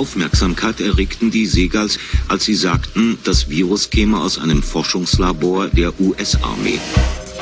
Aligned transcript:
Aufmerksamkeit 0.00 0.80
erregten 0.80 1.30
die 1.30 1.44
Segals, 1.44 1.98
als 2.28 2.46
sie 2.46 2.54
sagten, 2.54 3.18
das 3.24 3.50
Virus 3.50 3.90
käme 3.90 4.18
aus 4.18 4.38
einem 4.38 4.62
Forschungslabor 4.62 5.68
der 5.68 5.92
US-Armee. 6.00 6.80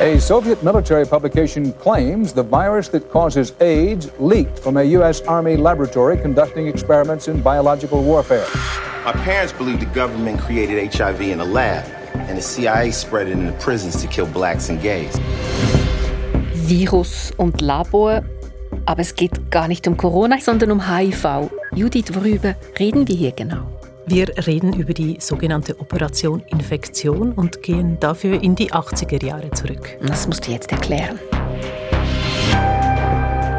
A 0.00 0.18
Soviet 0.18 0.60
military 0.64 1.04
publication 1.04 1.72
claims 1.80 2.32
the 2.32 2.42
virus 2.42 2.88
that 2.88 3.08
causes 3.12 3.52
AIDS 3.60 4.08
leaked 4.18 4.58
from 4.58 4.76
a 4.76 4.82
U.S. 4.82 5.22
Army 5.28 5.56
laboratory 5.56 6.16
conducting 6.16 6.66
experiments 6.66 7.28
in 7.28 7.40
biological 7.42 8.02
warfare. 8.02 8.46
My 9.04 9.12
parents 9.12 9.52
believe 9.52 9.78
the 9.78 9.86
government 9.94 10.40
created 10.40 10.92
HIV 10.92 11.20
in 11.20 11.40
a 11.40 11.44
lab, 11.44 11.84
and 12.28 12.36
the 12.36 12.42
CIA 12.42 12.90
spread 12.90 13.28
it 13.28 13.34
in 13.34 13.46
the 13.46 13.56
prisons 13.60 14.00
to 14.02 14.08
kill 14.08 14.26
blacks 14.26 14.68
and 14.68 14.82
gays. 14.82 15.16
Virus 16.54 17.32
und 17.38 17.60
Labor. 17.60 18.24
Aber 18.88 19.02
es 19.02 19.14
geht 19.14 19.50
gar 19.50 19.68
nicht 19.68 19.86
um 19.86 19.98
Corona, 19.98 20.38
sondern 20.40 20.70
um 20.70 20.88
HIV. 20.88 21.50
Judith, 21.74 22.14
worüber 22.14 22.54
reden 22.78 23.06
wir 23.06 23.14
hier 23.14 23.32
genau? 23.32 23.68
Wir 24.06 24.28
reden 24.46 24.72
über 24.72 24.94
die 24.94 25.18
sogenannte 25.20 25.78
Operation 25.78 26.42
Infektion 26.46 27.32
und 27.32 27.62
gehen 27.62 28.00
dafür 28.00 28.42
in 28.42 28.54
die 28.54 28.72
80er 28.72 29.22
Jahre 29.22 29.50
zurück. 29.50 29.98
Das 30.06 30.26
musst 30.26 30.46
du 30.46 30.52
jetzt 30.52 30.72
erklären. 30.72 31.18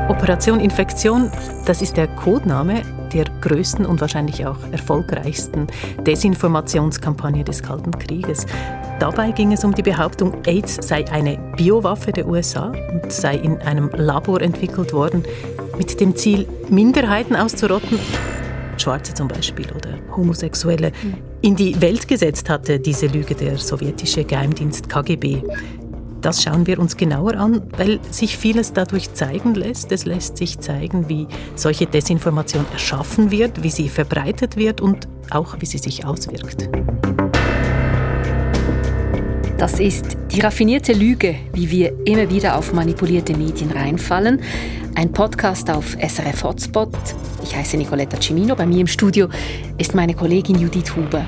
Operation 0.10 0.60
Infektion, 0.60 1.32
das 1.68 1.84
ist 1.84 1.96
der 1.96 2.08
Codename 2.08 2.82
der 3.10 3.26
größten 3.42 3.86
und 3.86 4.02
wahrscheinlich 4.02 4.46
auch 4.46 4.58
erfolgreichsten 4.72 5.68
Desinformationskampagne 6.06 7.44
des 7.44 7.62
Kalten 7.64 7.92
Krieges. 7.92 8.46
Dabei 9.00 9.32
ging 9.32 9.54
es 9.54 9.64
um 9.64 9.74
die 9.74 9.82
Behauptung, 9.84 10.34
AIDS 10.46 10.78
sei 10.88 11.06
eine 11.12 11.38
Biowaffe 11.58 12.12
der 12.12 12.28
USA 12.28 12.72
und 12.92 13.12
sei 13.12 13.36
in 13.36 13.58
einem 13.60 13.90
Labor 13.96 14.42
entwickelt 14.42 14.94
worden, 14.94 15.24
mit 15.78 16.00
dem 16.00 16.16
Ziel, 16.16 16.48
Minderheiten 16.70 17.36
auszurotten 17.36 18.00
Schwarze 18.80 19.14
zum 19.14 19.28
Beispiel 19.28 19.68
oder 19.72 19.98
Homosexuelle, 20.16 20.92
in 21.42 21.56
die 21.56 21.80
Welt 21.82 22.08
gesetzt 22.08 22.50
hatte, 22.50 22.80
diese 22.80 23.08
Lüge 23.08 23.36
der 23.36 23.58
sowjetische 23.58 24.24
Geheimdienst 24.24 24.90
KGB. 24.90 25.44
Das 26.22 26.44
schauen 26.44 26.68
wir 26.68 26.80
uns 26.80 26.98
genauer 26.98 27.36
an, 27.36 27.62
weil 27.78 28.00
sich 28.12 28.38
vieles 28.38 28.74
dadurch 28.74 29.14
zeigen 29.14 29.56
lässt. 29.56 29.92
Es 29.92 30.06
lässt 30.06 30.38
sich 30.38 30.60
zeigen, 30.60 31.08
wie 31.08 31.28
solche 31.56 31.86
Desinformation 31.86 32.66
erschaffen 32.74 33.32
wird, 33.32 33.64
wie 33.64 33.70
sie 33.70 33.88
verbreitet 33.88 34.58
wird 34.58 34.82
und 34.82 35.08
auch 35.30 35.56
wie 35.60 35.66
sie 35.66 35.78
sich 35.78 36.06
auswirkt. 36.06 36.70
Das 39.58 39.80
ist 39.80 40.18
die 40.32 40.40
raffinierte 40.40 40.94
Lüge, 40.94 41.36
wie 41.54 41.70
wir 41.70 41.94
immer 42.06 42.30
wieder 42.30 42.58
auf 42.58 42.74
manipulierte 42.74 43.36
Medien 43.36 43.72
reinfallen. 43.72 44.42
Ein 44.96 45.12
Podcast 45.12 45.70
auf 45.70 45.98
SRF 46.00 46.44
Hotspot. 46.44 46.94
Ich 47.44 47.56
heiße 47.56 47.78
Nicoletta 47.78 48.18
Cimino. 48.22 48.56
Bei 48.56 48.66
mir 48.66 48.80
im 48.80 48.88
Studio 48.88 49.28
ist 49.78 49.96
meine 49.96 50.14
Kollegin 50.14 50.60
Judith 50.60 50.96
Huber. 50.96 51.26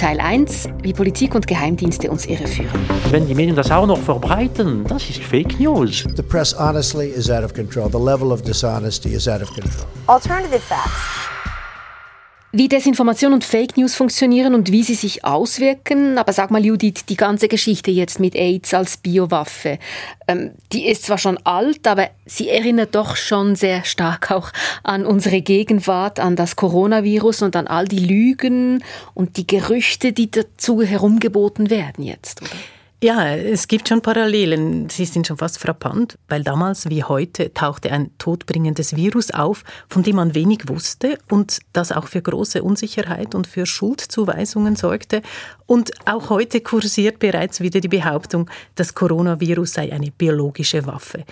Teil 0.00 0.18
1, 0.18 0.66
wie 0.82 0.94
Politik 0.94 1.34
und 1.34 1.46
Geheimdienste 1.46 2.10
uns 2.10 2.24
irreführen. 2.24 2.70
Wenn 3.10 3.26
die 3.26 3.34
Medien 3.34 3.54
das 3.54 3.70
auch 3.70 3.86
noch 3.86 3.98
verbreiten, 3.98 4.82
das 4.84 5.10
ist 5.10 5.22
Fake 5.22 5.60
News. 5.60 6.06
The 6.16 6.22
press 6.22 6.58
honestly 6.58 7.08
is 7.08 7.28
out 7.28 7.44
of 7.44 7.52
control. 7.52 7.90
The 7.90 7.98
level 7.98 8.32
of 8.32 8.40
dishonesty 8.40 9.10
is 9.10 9.28
out 9.28 9.42
of 9.42 9.52
control. 9.52 9.84
Alternative 10.06 10.58
facts. 10.58 11.39
Wie 12.52 12.66
Desinformation 12.66 13.32
und 13.32 13.44
Fake 13.44 13.76
News 13.76 13.94
funktionieren 13.94 14.56
und 14.56 14.72
wie 14.72 14.82
sie 14.82 14.96
sich 14.96 15.24
auswirken. 15.24 16.18
Aber 16.18 16.32
sag 16.32 16.50
mal, 16.50 16.64
Judith, 16.64 17.04
die 17.08 17.16
ganze 17.16 17.46
Geschichte 17.46 17.92
jetzt 17.92 18.18
mit 18.18 18.34
AIDS 18.34 18.74
als 18.74 18.96
Biowaffe, 18.96 19.78
ähm, 20.26 20.50
die 20.72 20.88
ist 20.88 21.04
zwar 21.04 21.18
schon 21.18 21.38
alt, 21.44 21.86
aber 21.86 22.10
sie 22.26 22.48
erinnert 22.48 22.96
doch 22.96 23.14
schon 23.14 23.54
sehr 23.54 23.84
stark 23.84 24.32
auch 24.32 24.50
an 24.82 25.06
unsere 25.06 25.42
Gegenwart, 25.42 26.18
an 26.18 26.34
das 26.34 26.56
Coronavirus 26.56 27.42
und 27.42 27.54
an 27.54 27.68
all 27.68 27.86
die 27.86 28.04
Lügen 28.04 28.82
und 29.14 29.36
die 29.36 29.46
Gerüchte, 29.46 30.12
die 30.12 30.28
dazu 30.28 30.82
herumgeboten 30.82 31.70
werden 31.70 32.02
jetzt. 32.02 32.42
Oder? 32.42 32.50
Ja, 33.02 33.34
es 33.34 33.66
gibt 33.66 33.88
schon 33.88 34.02
Parallelen. 34.02 34.90
Sie 34.90 35.06
sind 35.06 35.26
schon 35.26 35.38
fast 35.38 35.58
frappant, 35.58 36.18
weil 36.28 36.44
damals 36.44 36.90
wie 36.90 37.02
heute 37.02 37.54
tauchte 37.54 37.90
ein 37.92 38.10
todbringendes 38.18 38.94
Virus 38.94 39.30
auf, 39.30 39.64
von 39.88 40.02
dem 40.02 40.16
man 40.16 40.34
wenig 40.34 40.68
wusste 40.68 41.16
und 41.30 41.60
das 41.72 41.92
auch 41.92 42.08
für 42.08 42.20
große 42.20 42.62
Unsicherheit 42.62 43.34
und 43.34 43.46
für 43.46 43.64
Schuldzuweisungen 43.64 44.76
sorgte. 44.76 45.22
Und 45.64 45.92
auch 46.04 46.28
heute 46.28 46.60
kursiert 46.60 47.20
bereits 47.20 47.62
wieder 47.62 47.80
die 47.80 47.88
Behauptung, 47.88 48.50
das 48.74 48.92
Coronavirus 48.92 49.72
sei 49.72 49.90
eine 49.90 50.10
biologische 50.10 50.84
Waffe. 50.84 51.24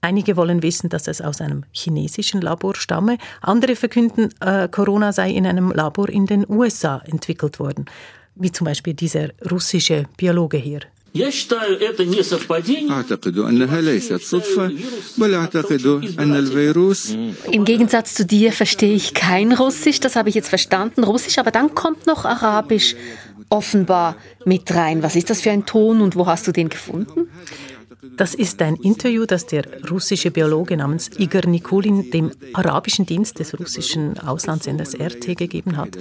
Einige 0.00 0.38
wollen 0.38 0.62
wissen, 0.62 0.88
dass 0.88 1.06
es 1.06 1.20
aus 1.20 1.42
einem 1.42 1.64
chinesischen 1.72 2.40
Labor 2.40 2.74
stamme. 2.74 3.18
Andere 3.42 3.76
verkünden, 3.76 4.30
äh, 4.40 4.68
Corona 4.68 5.12
sei 5.12 5.32
in 5.32 5.46
einem 5.46 5.70
Labor 5.70 6.08
in 6.08 6.24
den 6.24 6.48
USA 6.48 7.02
entwickelt 7.04 7.60
worden. 7.60 7.84
Wie 8.36 8.50
zum 8.50 8.64
Beispiel 8.64 8.94
dieser 8.94 9.28
russische 9.50 10.04
Biologe 10.16 10.56
hier, 10.56 10.80
im 17.50 17.64
Gegensatz 17.64 18.14
zu 18.14 18.24
dir 18.24 18.52
verstehe 18.52 18.94
ich 18.94 19.12
kein 19.12 19.52
Russisch, 19.52 19.98
das 19.98 20.14
habe 20.14 20.28
ich 20.28 20.36
jetzt 20.36 20.48
verstanden, 20.48 21.02
Russisch, 21.02 21.38
aber 21.38 21.50
dann 21.50 21.74
kommt 21.74 22.06
noch 22.06 22.24
Arabisch. 22.24 22.94
Offenbar 23.52 24.14
mit 24.44 24.72
rein. 24.72 25.02
Was 25.02 25.16
ist 25.16 25.28
das 25.28 25.40
für 25.40 25.50
ein 25.50 25.66
Ton 25.66 26.00
und 26.00 26.14
wo 26.14 26.26
hast 26.26 26.46
du 26.46 26.52
den 26.52 26.68
gefunden? 26.68 27.28
Das 28.16 28.34
ist 28.34 28.62
ein 28.62 28.76
Interview, 28.76 29.26
das 29.26 29.46
der 29.46 29.64
russische 29.90 30.30
Biologe 30.30 30.76
namens 30.76 31.10
Igor 31.18 31.46
Nikulin 31.46 32.10
dem 32.10 32.30
arabischen 32.54 33.04
Dienst 33.04 33.38
des 33.38 33.58
russischen 33.58 34.18
Auslandssenders 34.18 34.98
RT 34.98 35.36
gegeben 35.36 35.76
hat. 35.76 35.96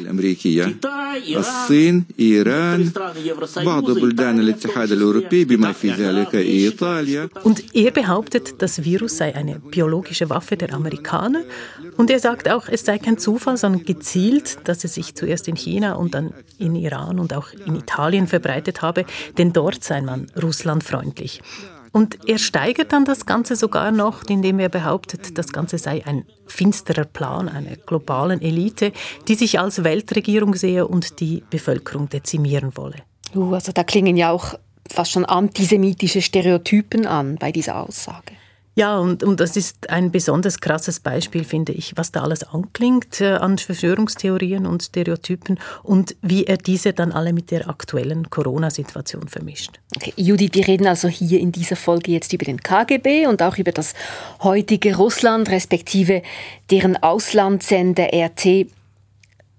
Und 7.44 7.76
er 7.76 7.92
behauptet, 7.92 8.62
das 8.62 8.84
Virus 8.84 9.18
sei 9.18 9.36
eine 9.36 9.60
biologische 9.60 10.30
Waffe 10.30 10.56
der 10.56 10.74
Amerikaner. 10.74 11.42
Und 11.98 12.10
er 12.10 12.20
sagt 12.20 12.50
auch, 12.50 12.70
es 12.70 12.86
sei 12.86 12.98
kein 12.98 13.18
Zufall, 13.18 13.58
sondern 13.58 13.84
gezielt, 13.84 14.60
dass 14.64 14.86
es 14.86 14.94
sich 14.94 15.16
zuerst 15.16 15.50
in 15.50 15.56
China 15.56 15.96
und 15.96 16.14
dann 16.14 16.34
in 16.58 16.76
Iran 16.76 17.20
und 17.20 17.34
auch 17.34 17.52
in 17.66 17.76
Italien 17.76 18.28
verbreitet 18.28 18.82
habe, 18.82 19.06
denn 19.38 19.52
dort 19.52 19.84
sei 19.84 20.02
man 20.02 20.28
russlandfreundlich. 20.42 21.42
Und 21.92 22.28
er 22.28 22.38
steigert 22.38 22.94
dann 22.94 23.06
das 23.06 23.26
Ganze 23.26 23.56
sogar 23.56 23.92
noch, 23.92 24.24
indem 24.30 24.60
er 24.60 24.70
behauptet, 24.70 25.38
das 25.38 25.52
Ganze 25.52 25.78
sei 25.78 26.06
ein 26.06 26.26
finsterer 26.48 27.06
Plan 27.06 27.50
einer 27.50 27.76
globalen 27.76 28.42
Elite, 28.42 28.92
die 29.28 29.36
sich 29.36 29.60
als 29.60 29.84
Weltregierung 29.84 30.56
sehe 30.56 30.88
und 30.88 31.20
die 31.20 31.44
Bevölkerung 31.50 32.10
dezimieren 32.10 32.76
wolle. 32.76 32.98
Uh, 33.36 33.54
also 33.54 33.72
da 33.72 33.84
klingen 33.84 34.18
ja 34.18 34.32
auch 34.32 34.56
fast 34.90 35.12
schon 35.12 35.26
antisemitische 35.26 36.22
Stereotypen 36.22 37.06
an 37.06 37.36
bei 37.36 37.52
dieser 37.52 37.82
Aussage. 37.82 38.34
Ja, 38.80 38.98
und, 38.98 39.24
und 39.24 39.42
das 39.42 39.58
ist 39.58 39.90
ein 39.90 40.10
besonders 40.10 40.62
krasses 40.62 41.02
Beispiel, 41.02 41.44
finde 41.44 41.74
ich, 41.74 41.98
was 41.98 42.14
da 42.14 42.24
alles 42.24 42.46
anklingt 42.46 43.20
äh, 43.20 43.34
an 43.34 43.58
Verschwörungstheorien 43.58 44.66
und 44.66 44.84
Stereotypen 44.84 45.60
und 45.84 46.16
wie 46.22 46.46
er 46.46 46.56
diese 46.56 46.94
dann 46.94 47.12
alle 47.12 47.34
mit 47.34 47.52
der 47.52 47.68
aktuellen 47.68 48.30
Corona-Situation 48.30 49.28
vermischt. 49.28 49.82
Okay, 49.98 50.14
Judith, 50.16 50.52
wir 50.54 50.66
reden 50.66 50.88
also 50.88 51.10
hier 51.10 51.42
in 51.42 51.52
dieser 51.52 51.76
Folge 51.76 52.14
jetzt 52.14 52.32
über 52.32 52.46
den 52.46 52.62
KGB 52.62 53.28
und 53.28 53.44
auch 53.44 53.58
über 53.58 53.74
das 53.74 53.96
heutige 54.44 54.96
Russland, 54.96 55.50
respektive 55.50 56.22
deren 56.72 56.96
Auslandssender 56.96 58.08
RT. 58.14 58.68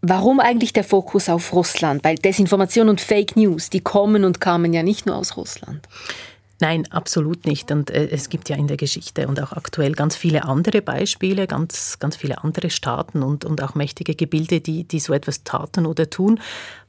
Warum 0.00 0.40
eigentlich 0.40 0.72
der 0.72 0.84
Fokus 0.84 1.28
auf 1.28 1.52
Russland? 1.52 2.04
Weil 2.04 2.14
Desinformation 2.14 2.88
und 2.88 3.02
Fake 3.02 3.36
News, 3.36 3.68
die 3.68 3.80
kommen 3.80 4.24
und 4.24 4.40
kamen 4.40 4.72
ja 4.72 4.82
nicht 4.82 5.04
nur 5.04 5.16
aus 5.16 5.36
Russland. 5.36 5.86
Nein, 6.60 6.86
absolut 6.90 7.46
nicht. 7.46 7.70
Und 7.70 7.90
äh, 7.90 8.08
es 8.10 8.28
gibt 8.28 8.50
ja 8.50 8.56
in 8.56 8.66
der 8.66 8.76
Geschichte 8.76 9.26
und 9.26 9.40
auch 9.40 9.52
aktuell 9.52 9.92
ganz 9.92 10.14
viele 10.14 10.44
andere 10.44 10.82
Beispiele, 10.82 11.46
ganz, 11.46 11.98
ganz 11.98 12.16
viele 12.16 12.44
andere 12.44 12.68
Staaten 12.68 13.22
und, 13.22 13.46
und 13.46 13.62
auch 13.62 13.74
mächtige 13.74 14.14
Gebilde, 14.14 14.60
die, 14.60 14.84
die 14.84 15.00
so 15.00 15.14
etwas 15.14 15.42
taten 15.42 15.86
oder 15.86 16.10
tun. 16.10 16.38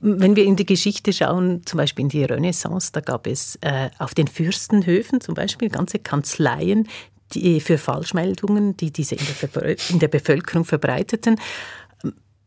Wenn 0.02 0.36
wir 0.36 0.44
in 0.44 0.58
die 0.58 0.66
Geschichte 0.66 1.14
schauen, 1.14 1.62
zum 1.66 1.78
Beispiel 1.78 2.04
in 2.04 2.10
die 2.10 2.26
Renaissance, 2.26 2.92
da 2.92 3.00
gab 3.00 3.28
es 3.28 3.58
äh, 3.62 3.90
auf 3.98 4.14
den 4.14 4.28
Fürstenhöfen 4.28 5.22
zum 5.22 5.36
Beispiel 5.36 5.70
ganze 5.70 6.00
Kanzleien 6.00 6.90
die, 7.34 7.62
für 7.62 7.78
Falschmeldungen, 7.78 8.76
die 8.76 8.92
diese 8.92 9.16
in 9.16 9.26
der, 9.42 9.90
in 9.90 10.00
der 10.00 10.10
Bevölkerung 10.10 10.66
verbreiteten. 10.66 11.40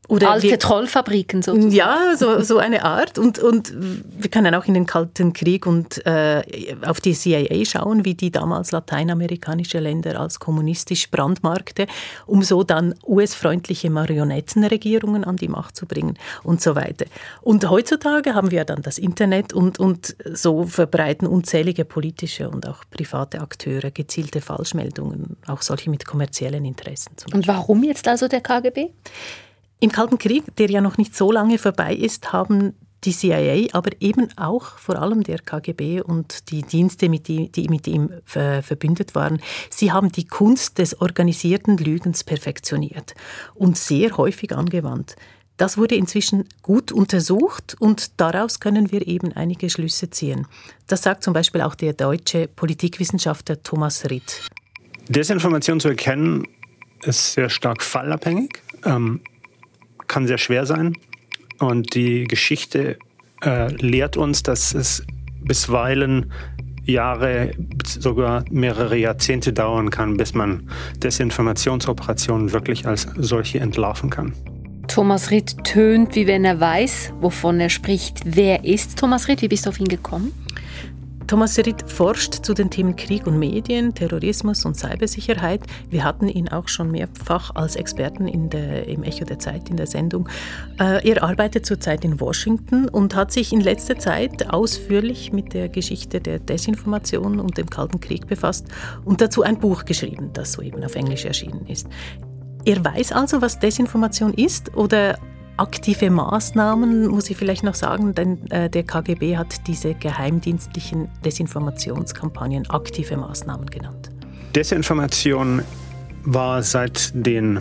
Oder 0.09 0.33
Alte 0.33 0.49
wir, 0.49 0.59
Trollfabriken 0.59 1.43
sozusagen. 1.43 1.73
Ja, 1.73 2.15
so, 2.17 2.41
so 2.43 2.59
eine 2.59 2.85
Art. 2.85 3.19
Und, 3.19 3.39
und 3.39 3.73
wir 3.75 4.29
können 4.29 4.55
auch 4.55 4.67
in 4.67 4.75
den 4.75 4.87
Kalten 4.87 5.33
Krieg 5.33 5.67
und 5.67 6.05
äh, 6.07 6.43
auf 6.85 7.01
die 7.01 7.15
CIA 7.15 7.65
schauen, 7.65 8.05
wie 8.05 8.15
die 8.15 8.31
damals 8.31 8.73
lateinamerikanische 8.73 9.79
Länder 9.79 10.21
als 10.21 10.39
kommunistisch 10.41 11.11
brandmarkte, 11.11 11.87
um 12.27 12.43
so 12.43 12.65
dann 12.65 12.95
US-freundliche 13.07 13.89
Marionettenregierungen 13.89 15.25
an 15.25 15.37
die 15.37 15.49
Macht 15.49 15.77
zu 15.77 15.87
bringen 15.87 16.19
und 16.43 16.61
so 16.61 16.75
weiter. 16.75 17.07
Und 17.41 17.69
heutzutage 17.69 18.35
haben 18.35 18.51
wir 18.51 18.65
dann 18.65 18.83
das 18.83 18.99
Internet 18.99 19.53
und, 19.53 19.79
und 19.79 20.17
so 20.33 20.65
verbreiten 20.65 21.27
unzählige 21.27 21.85
politische 21.85 22.51
und 22.51 22.69
auch 22.69 22.83
private 22.91 23.41
Akteure 23.41 23.91
gezielte 23.91 24.43
Falschmeldungen, 24.43 25.37
auch 25.47 25.63
solche 25.63 25.89
mit 25.89 26.05
kommerziellen 26.05 26.65
Interessen. 26.65 27.13
Und 27.33 27.49
warum 27.49 27.85
jetzt 27.85 28.07
also 28.07 28.29
der 28.29 28.43
KGB? 28.43 28.91
Im 29.85 29.93
Kalten 29.93 30.17
Krieg, 30.17 30.45
der 30.57 30.71
ja 30.71 30.81
noch 30.81 30.97
nicht 30.97 31.15
so 31.15 31.31
lange 31.31 31.59
vorbei 31.59 31.95
ist, 31.95 32.33
haben 32.33 32.73
die 33.05 33.13
CIA, 33.13 33.69
aber 33.75 33.91
eben 34.01 34.29
auch 34.39 34.79
vor 34.79 34.97
allem 34.97 35.23
der 35.23 35.41
KGB 35.41 36.01
und 36.01 36.51
die 36.51 36.63
Dienste, 36.63 37.11
die, 37.11 37.53
die 37.53 37.69
mit 37.69 37.87
ihm 37.87 38.09
verbündet 38.25 39.15
waren, 39.15 39.43
sie 39.69 39.93
haben 39.93 40.11
die 40.11 40.25
Kunst 40.25 40.79
des 40.79 41.03
organisierten 41.03 41.77
Lügens 41.77 42.25
perfektioniert 42.25 43.15
und 43.55 43.77
sehr 43.77 44.17
häufig 44.17 44.57
angewandt. 44.57 45.17
Das 45.59 45.77
wurde 45.77 45.97
inzwischen 45.97 46.49
gut 46.63 46.91
untersucht 46.91 47.77
und 47.79 48.19
daraus 48.19 48.61
können 48.61 48.91
wir 48.91 49.07
eben 49.07 49.35
einige 49.35 49.69
Schlüsse 49.69 50.09
ziehen. 50.09 50.47
Das 50.87 51.03
sagt 51.03 51.23
zum 51.23 51.35
Beispiel 51.35 51.61
auch 51.61 51.75
der 51.75 51.93
deutsche 51.93 52.49
Politikwissenschaftler 52.49 53.63
Thomas 53.63 54.09
Ritt. 54.09 54.49
Desinformation 55.11 55.79
zu 55.79 55.89
erkennen 55.89 56.49
ist 57.03 57.35
sehr 57.35 57.51
stark 57.51 57.83
fallabhängig. 57.83 58.63
Ähm, 58.87 59.21
kann 60.09 60.27
sehr 60.27 60.39
schwer 60.39 60.67
sein. 60.67 60.97
Und 61.59 61.95
die 61.95 62.25
Geschichte 62.25 62.99
äh, 63.43 63.73
lehrt 63.77 64.17
uns, 64.17 64.43
dass 64.43 64.75
es 64.75 65.05
bisweilen 65.43 66.33
Jahre, 66.85 67.53
sogar 67.87 68.45
mehrere 68.51 68.97
Jahrzehnte 68.97 69.53
dauern 69.53 69.91
kann, 69.91 70.17
bis 70.17 70.35
man 70.35 70.69
Desinformationsoperationen 70.99 72.53
wirklich 72.53 72.87
als 72.87 73.09
solche 73.17 73.61
entlarven 73.61 74.11
kann. 74.11 74.35
Thomas 74.87 75.31
Ritt 75.31 75.65
tönt, 75.65 76.15
wie 76.15 76.27
wenn 76.27 76.45
er 76.45 76.61
weiß, 76.61 77.15
wovon 77.21 77.59
er 77.59 77.71
spricht. 77.71 78.21
Wer 78.25 78.65
ist 78.65 78.99
Thomas 78.99 79.29
Ritt? 79.29 79.41
Wie 79.41 79.49
bist 79.49 79.65
du 79.65 79.71
auf 79.71 79.81
ihn 79.81 79.89
gekommen? 79.89 80.33
Thomas 81.27 81.55
Serit 81.55 81.91
forscht 81.91 82.45
zu 82.45 82.53
den 82.53 82.69
Themen 82.69 82.97
Krieg 82.97 83.27
und 83.27 83.39
Medien, 83.39 83.95
Terrorismus 83.95 84.65
und 84.65 84.77
Cybersicherheit. 84.77 85.63
Wir 85.89 86.05
hatten 86.05 86.29
ihn 86.29 86.49
auch 86.49 86.69
schon 86.69 86.91
mehrfach 86.91 87.55
als 87.55 87.77
Experten 87.77 88.51
der, 88.51 88.87
im 88.87 89.03
Echo 89.03 89.25
der 89.25 89.39
Zeit 89.39 89.71
in 89.71 89.77
der 89.77 89.87
Sendung. 89.87 90.29
Äh, 90.79 91.09
er 91.09 91.23
arbeitet 91.23 91.65
zurzeit 91.65 92.05
in 92.05 92.21
Washington 92.21 92.89
und 92.89 93.15
hat 93.15 93.33
sich 93.33 93.53
in 93.53 93.61
letzter 93.61 93.99
Zeit 93.99 94.51
ausführlich 94.51 95.33
mit 95.33 95.55
der 95.55 95.71
Geschichte 95.71 96.21
der 96.21 96.41
Desinformation 96.41 97.41
und 97.41 97.57
dem 97.57 97.71
Kalten 97.71 98.01
Krieg 98.01 98.27
befasst 98.27 98.67
und 99.05 99.21
dazu 99.21 99.43
ein 99.43 99.59
Buch 99.59 99.87
geschrieben, 99.87 100.31
das 100.35 100.53
soeben 100.53 100.85
auf 100.85 100.95
Englisch 100.95 101.25
erschienen 101.25 101.67
ist. 101.67 101.89
Er 102.67 102.85
weiß 102.85 103.13
also, 103.13 103.41
was 103.41 103.59
Desinformation 103.59 104.35
ist 104.35 104.77
oder 104.77 105.19
aktive 105.57 106.11
Maßnahmen, 106.11 107.07
muss 107.09 107.31
ich 107.31 107.37
vielleicht 107.37 107.63
noch 107.63 107.75
sagen, 107.75 108.15
denn 108.15 108.51
äh, 108.51 108.69
der 108.69 108.83
KGB 108.83 109.37
hat 109.37 109.67
diese 109.67 109.95
geheimdienstlichen 109.95 111.09
Desinformationskampagnen 111.25 112.69
aktive 112.71 113.17
Maßnahmen 113.17 113.67
genannt. 113.67 114.11
Desinformation 114.55 115.63
war 116.25 116.63
seit 116.63 117.13
den 117.15 117.61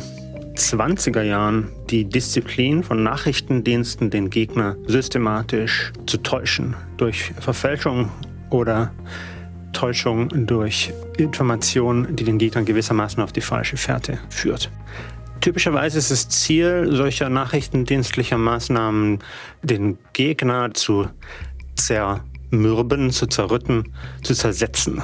20er 0.56 1.24
Jahren 1.24 1.70
die 1.90 2.06
Disziplin 2.06 2.84
von 2.84 3.04
Nachrichtendiensten, 3.04 4.10
den 4.10 4.30
Gegner 4.30 4.76
systematisch 4.86 5.92
zu 6.06 6.18
täuschen 6.18 6.76
durch 6.98 7.34
Verfälschung 7.40 8.10
oder 8.50 8.92
Täuschung 9.74 10.30
durch 10.46 10.94
Informationen, 11.18 12.16
die 12.16 12.24
den 12.24 12.38
Gegnern 12.38 12.66
gewissermaßen 12.66 13.22
auf 13.24 13.34
die 13.34 13.42
falsche 13.42 13.78
Fährte 13.78 14.20
führt. 14.30 14.70
Typischerweise 15.44 15.98
ist 15.98 16.10
das 16.10 16.30
Ziel 16.30 16.88
solcher 16.90 17.28
nachrichtendienstlicher 17.28 18.38
Maßnahmen, 18.38 19.20
den 19.62 19.98
Gegner 20.14 20.74
zu 20.74 21.10
zermürben, 21.76 23.12
zu 23.12 23.28
zerrütten, 23.28 23.92
zu 24.22 24.36
zersetzen. 24.36 25.02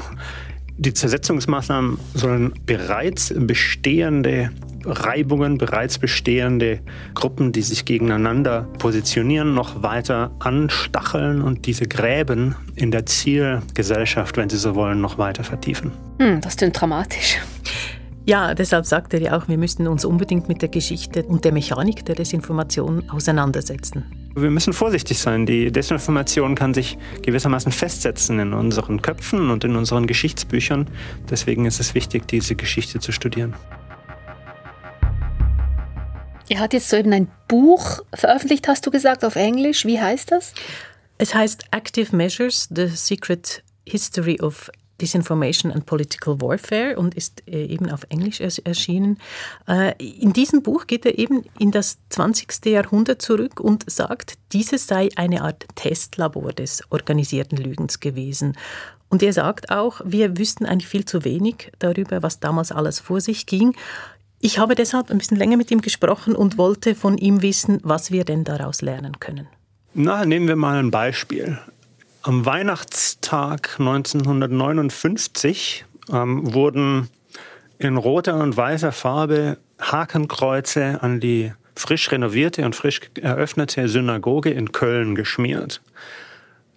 Die 0.77 0.94
Zersetzungsmaßnahmen 0.94 2.00
sollen 2.13 2.53
bereits 2.65 3.33
bestehende 3.36 4.51
Reibungen, 4.86 5.57
bereits 5.57 5.97
bestehende 5.97 6.80
Gruppen, 7.15 7.51
die 7.51 7.62
sich 7.62 7.83
gegeneinander 7.83 8.62
positionieren, 8.77 9.53
noch 9.53 9.83
weiter 9.83 10.31
anstacheln 10.39 11.42
und 11.42 11.65
diese 11.65 11.85
Gräben 11.85 12.56
in 12.75 12.92
der 12.92 13.06
Zielgesellschaft, 13.06 14.38
wenn 14.38 14.50
Sie 14.50 14.56
so 14.56 14.74
wollen, 14.74 15.01
noch 15.01 15.18
weiter 15.18 15.44
vertiefen. 15.44 15.92
Hm, 16.18 16.39
das 16.39 16.56
klingt 16.56 16.80
dramatisch. 16.80 17.39
Ja, 18.30 18.54
deshalb 18.54 18.86
sagt 18.86 19.16
er 19.16 19.22
ja 19.22 19.36
auch, 19.36 19.48
wir 19.48 19.58
müssten 19.58 19.88
uns 19.88 20.06
unbedingt 20.06 20.50
mit 20.50 20.62
der 20.62 20.70
Geschichte 20.70 21.24
und 21.24 21.46
der 21.46 21.52
Mechanik 21.52 22.06
der 22.06 22.14
Desinformation 22.14 23.10
auseinandersetzen. 23.10 24.06
Wir 24.36 24.52
müssen 24.52 24.72
vorsichtig 24.72 25.18
sein. 25.18 25.48
Die 25.48 25.72
Desinformation 25.72 26.54
kann 26.54 26.76
sich 26.76 27.00
gewissermaßen 27.24 27.72
festsetzen 27.72 28.38
in 28.38 28.54
unseren 28.54 29.02
Köpfen 29.02 29.50
und 29.50 29.64
in 29.64 29.76
unseren 29.76 30.06
Geschichtsbüchern. 30.06 30.92
Deswegen 31.28 31.66
ist 31.66 31.80
es 31.80 31.96
wichtig, 31.96 32.28
diese 32.28 32.54
Geschichte 32.54 33.00
zu 33.00 33.12
studieren. 33.12 33.56
Er 36.50 36.60
hat 36.60 36.74
jetzt 36.74 36.90
soeben 36.90 37.12
ein 37.14 37.31
Buch 37.48 38.02
veröffentlicht, 38.14 38.68
hast 38.68 38.86
du 38.86 38.92
gesagt, 38.92 39.26
auf 39.26 39.38
Englisch. 39.38 39.86
Wie 39.86 40.00
heißt 40.00 40.31
das? 40.31 40.54
Es 41.18 41.34
heißt 41.34 41.66
Active 41.72 42.16
Measures, 42.16 42.70
The 42.70 42.90
Secret 42.90 43.64
History 43.88 44.40
of 44.40 44.70
Disinformation 45.00 45.72
and 45.72 45.86
Political 45.86 46.40
Warfare 46.42 46.98
und 46.98 47.16
ist 47.16 47.44
äh, 47.48 47.66
eben 47.66 47.90
auf 47.90 48.06
Englisch 48.10 48.40
erschienen. 48.40 49.18
Äh, 49.68 49.94
in 50.04 50.34
diesem 50.34 50.62
Buch 50.62 50.88
geht 50.88 51.06
er 51.06 51.18
eben 51.18 51.44
in 51.57 51.72
das 51.72 51.98
20. 52.10 52.66
Jahrhundert 52.66 53.22
zurück 53.22 53.60
und 53.60 53.90
sagt, 53.90 54.34
dieses 54.51 54.88
sei 54.88 55.10
eine 55.16 55.44
Art 55.44 55.66
Testlabor 55.75 56.54
des 56.54 56.84
organisierten 56.90 57.57
Lügens 57.57 58.00
gewesen. 58.00 58.57
Und 59.10 59.24
er 59.24 59.34
sagt 59.34 59.72
auch, 59.72 60.01
wir 60.06 60.38
wüssten 60.38 60.66
eigentlich 60.66 60.88
viel 60.88 61.06
zu 61.06 61.25
wenig 61.25 61.72
darüber, 61.80 62.22
was 62.22 62.40
damals 62.40 62.72
alles 62.72 63.00
vor 63.00 63.22
sich 63.22 63.45
ging. 63.45 63.75
Ich 64.40 64.60
habe 64.60 64.75
deshalb 64.75 65.10
ein 65.10 65.18
bisschen 65.18 65.38
länger 65.38 65.57
mit 65.57 65.72
ihm 65.72 65.81
gesprochen 65.81 66.36
und 66.36 66.57
wollte 66.57 66.95
von 66.95 67.18
ihm 67.18 67.42
wissen, 67.42 67.80
was 67.84 68.12
wir 68.12 68.24
denn 68.24 68.44
daraus 68.44 68.81
lernen 68.81 69.19
können. 69.19 69.48
Na, 69.94 70.25
nehmen 70.25 70.48
wir 70.48 70.56
mal 70.56 70.78
ein 70.78 70.92
Beispiel. 70.92 71.57
Am 72.21 72.45
Weihnachtstag 72.45 73.80
1959 73.80 75.86
ähm, 76.12 76.54
wurden 76.54 77.07
in 77.77 77.95
roter 77.95 78.36
und 78.36 78.57
weißer 78.57 78.92
Farbe 78.92 79.57
Hakenkreuze 79.80 81.01
an 81.01 81.21
die 81.21 81.54
frisch 81.75 82.12
renovierte 82.12 82.66
und 82.66 82.75
frisch 82.75 83.00
eröffnete 83.21 83.88
Synagoge 83.88 84.50
in 84.50 84.74
Köln 84.74 85.16
geschmiert. 85.16 85.81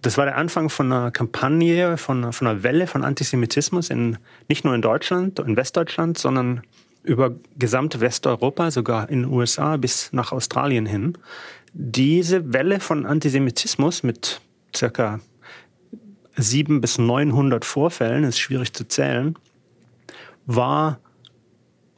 Das 0.01 0.17
war 0.17 0.23
der 0.23 0.37
Anfang 0.37 0.69
von 0.69 0.89
einer 0.89 1.11
Kampagne, 1.11 1.97
von, 1.97 2.31
von 2.31 2.47
einer 2.47 2.63
Welle 2.63 2.87
von 2.87 3.03
Antisemitismus 3.03 3.89
in, 3.89 4.17
nicht 4.47 4.63
nur 4.63 4.73
in 4.73 4.81
Deutschland, 4.81 5.39
in 5.39 5.57
Westdeutschland, 5.57 6.17
sondern 6.17 6.61
über 7.03 7.35
gesamte 7.59 7.99
Westeuropa, 7.99 8.71
sogar 8.71 9.09
in 9.09 9.23
den 9.23 9.31
USA 9.31 9.75
bis 9.75 10.13
nach 10.13 10.31
Australien 10.31 10.85
hin. 10.85 11.17
Diese 11.73 12.53
Welle 12.53 12.79
von 12.79 13.05
Antisemitismus 13.05 14.03
mit 14.03 14.39
circa 14.73 15.19
sieben 16.35 16.81
bis 16.81 16.97
900 16.97 17.65
Vorfällen, 17.65 18.23
ist 18.23 18.39
schwierig 18.39 18.73
zu 18.73 18.87
zählen, 18.87 19.35
war 20.45 20.99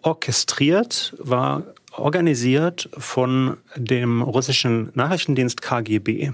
orchestriert, 0.02 1.16
war 1.20 1.64
organisiert 1.92 2.90
von 2.98 3.58
dem 3.76 4.22
russischen 4.22 4.92
Nachrichtendienst 4.94 5.62
KGB. 5.62 6.32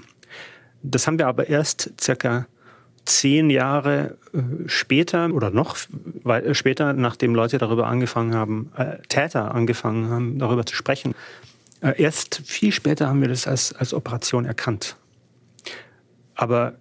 Das 0.84 1.08
haben 1.08 1.20
wir 1.20 1.27
aber 1.27 1.48
erst 1.48 1.93
circa 2.01 2.48
zehn 3.05 3.50
Jahre 3.50 4.17
äh, 4.34 4.39
später 4.67 5.31
oder 5.34 5.50
noch 5.50 5.75
später, 6.51 6.93
nachdem 6.93 7.36
Leute 7.36 7.58
darüber 7.58 7.88
angefangen 7.88 8.36
haben, 8.36 8.72
äh, 8.77 8.98
Täter 9.08 9.53
angefangen 9.55 10.10
haben, 10.10 10.39
darüber 10.39 10.65
zu 10.65 10.75
sprechen. 10.75 11.15
Äh, 11.81 12.01
erst 12.01 12.41
viel 12.46 12.72
später 12.72 13.08
haben 13.08 13.22
wir 13.22 13.29
das 13.29 13.48
als, 13.48 13.74
als 13.74 13.93
Operation 13.93 14.46
erkannt. 14.46 14.98
Aber 16.36 16.75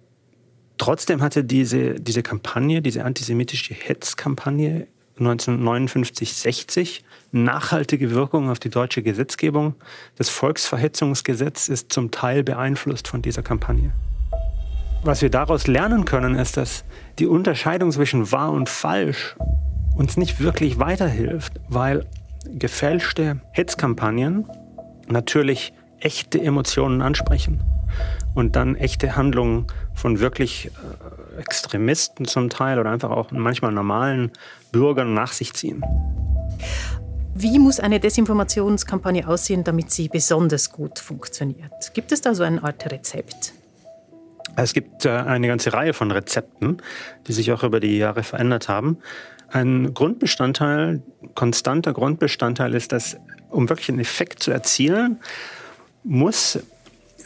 Trotzdem 0.81 1.21
hatte 1.21 1.43
diese, 1.43 1.93
diese 1.93 2.23
Kampagne, 2.23 2.81
diese 2.81 3.05
antisemitische 3.05 3.75
Hetzkampagne 3.75 4.87
1959, 5.19 6.33
60 6.33 7.03
nachhaltige 7.31 8.15
Wirkung 8.15 8.49
auf 8.49 8.57
die 8.57 8.71
deutsche 8.71 9.03
Gesetzgebung. 9.03 9.75
Das 10.15 10.29
Volksverhetzungsgesetz 10.29 11.67
ist 11.67 11.93
zum 11.93 12.09
Teil 12.09 12.43
beeinflusst 12.43 13.07
von 13.07 13.21
dieser 13.21 13.43
Kampagne. 13.43 13.91
Was 15.03 15.21
wir 15.21 15.29
daraus 15.29 15.67
lernen 15.67 16.05
können, 16.05 16.33
ist, 16.33 16.57
dass 16.57 16.83
die 17.19 17.27
Unterscheidung 17.27 17.91
zwischen 17.91 18.31
wahr 18.31 18.51
und 18.51 18.67
falsch 18.67 19.35
uns 19.95 20.17
nicht 20.17 20.39
wirklich 20.39 20.79
weiterhilft, 20.79 21.61
weil 21.69 22.07
gefälschte 22.55 23.39
Hetzkampagnen 23.51 24.47
natürlich 25.07 25.73
echte 25.99 26.41
Emotionen 26.41 27.03
ansprechen 27.03 27.63
und 28.33 28.55
dann 28.55 28.75
echte 28.75 29.15
Handlungen 29.15 29.67
von 29.93 30.19
wirklich 30.19 30.71
äh, 31.37 31.39
Extremisten 31.39 32.25
zum 32.25 32.49
Teil 32.49 32.79
oder 32.79 32.91
einfach 32.91 33.09
auch 33.09 33.31
manchmal 33.31 33.71
normalen 33.71 34.31
Bürgern 34.71 35.13
nach 35.13 35.33
sich 35.33 35.53
ziehen. 35.53 35.83
Wie 37.33 37.59
muss 37.59 37.79
eine 37.79 37.99
Desinformationskampagne 37.99 39.27
aussehen, 39.27 39.63
damit 39.63 39.91
sie 39.91 40.09
besonders 40.09 40.71
gut 40.71 40.99
funktioniert? 40.99 41.93
Gibt 41.93 42.11
es 42.11 42.21
da 42.21 42.35
so 42.35 42.43
eine 42.43 42.61
Art 42.63 42.91
Rezept? 42.91 43.53
Es 44.55 44.73
gibt 44.73 45.05
äh, 45.05 45.09
eine 45.09 45.47
ganze 45.47 45.73
Reihe 45.73 45.93
von 45.93 46.11
Rezepten, 46.11 46.77
die 47.27 47.33
sich 47.33 47.51
auch 47.51 47.63
über 47.63 47.79
die 47.79 47.97
Jahre 47.97 48.23
verändert 48.23 48.67
haben. 48.67 48.97
Ein 49.49 49.93
Grundbestandteil, 49.93 51.01
konstanter 51.35 51.93
Grundbestandteil 51.93 52.73
ist, 52.73 52.91
dass, 52.91 53.17
um 53.49 53.69
wirklich 53.69 53.89
einen 53.89 53.99
Effekt 53.99 54.43
zu 54.43 54.51
erzielen, 54.51 55.19
muss 56.03 56.59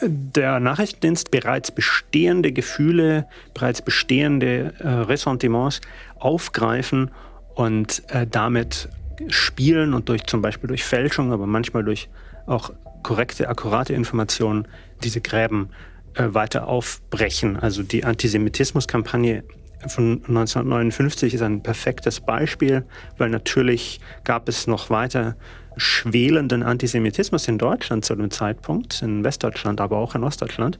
der 0.02 0.60
Nachrichtendienst 0.60 1.30
bereits 1.30 1.70
bestehende 1.70 2.52
Gefühle, 2.52 3.26
bereits 3.54 3.82
bestehende 3.82 4.74
äh, 4.78 4.88
Ressentiments 4.88 5.80
aufgreifen 6.18 7.10
und 7.54 8.02
äh, 8.08 8.26
damit 8.26 8.88
spielen 9.28 9.94
und 9.94 10.08
durch 10.08 10.24
zum 10.26 10.42
Beispiel 10.42 10.68
durch 10.68 10.84
Fälschung, 10.84 11.32
aber 11.32 11.46
manchmal 11.46 11.84
durch 11.84 12.08
auch 12.46 12.72
korrekte, 13.02 13.48
akkurate 13.48 13.94
Informationen 13.94 14.68
diese 15.02 15.20
Gräben 15.20 15.70
äh, 16.14 16.34
weiter 16.34 16.68
aufbrechen. 16.68 17.56
Also 17.56 17.82
die 17.82 18.04
Antisemitismuskampagne 18.04 19.44
von 19.86 20.22
1959 20.26 21.34
ist 21.34 21.42
ein 21.42 21.62
perfektes 21.62 22.20
Beispiel, 22.20 22.84
weil 23.18 23.30
natürlich 23.30 24.00
gab 24.24 24.48
es 24.48 24.66
noch 24.66 24.90
weiter 24.90 25.36
schwelenden 25.76 26.62
Antisemitismus 26.62 27.48
in 27.48 27.58
Deutschland 27.58 28.04
zu 28.04 28.14
dem 28.14 28.30
Zeitpunkt, 28.30 29.02
in 29.02 29.24
Westdeutschland, 29.24 29.80
aber 29.80 29.98
auch 29.98 30.14
in 30.14 30.24
Ostdeutschland. 30.24 30.78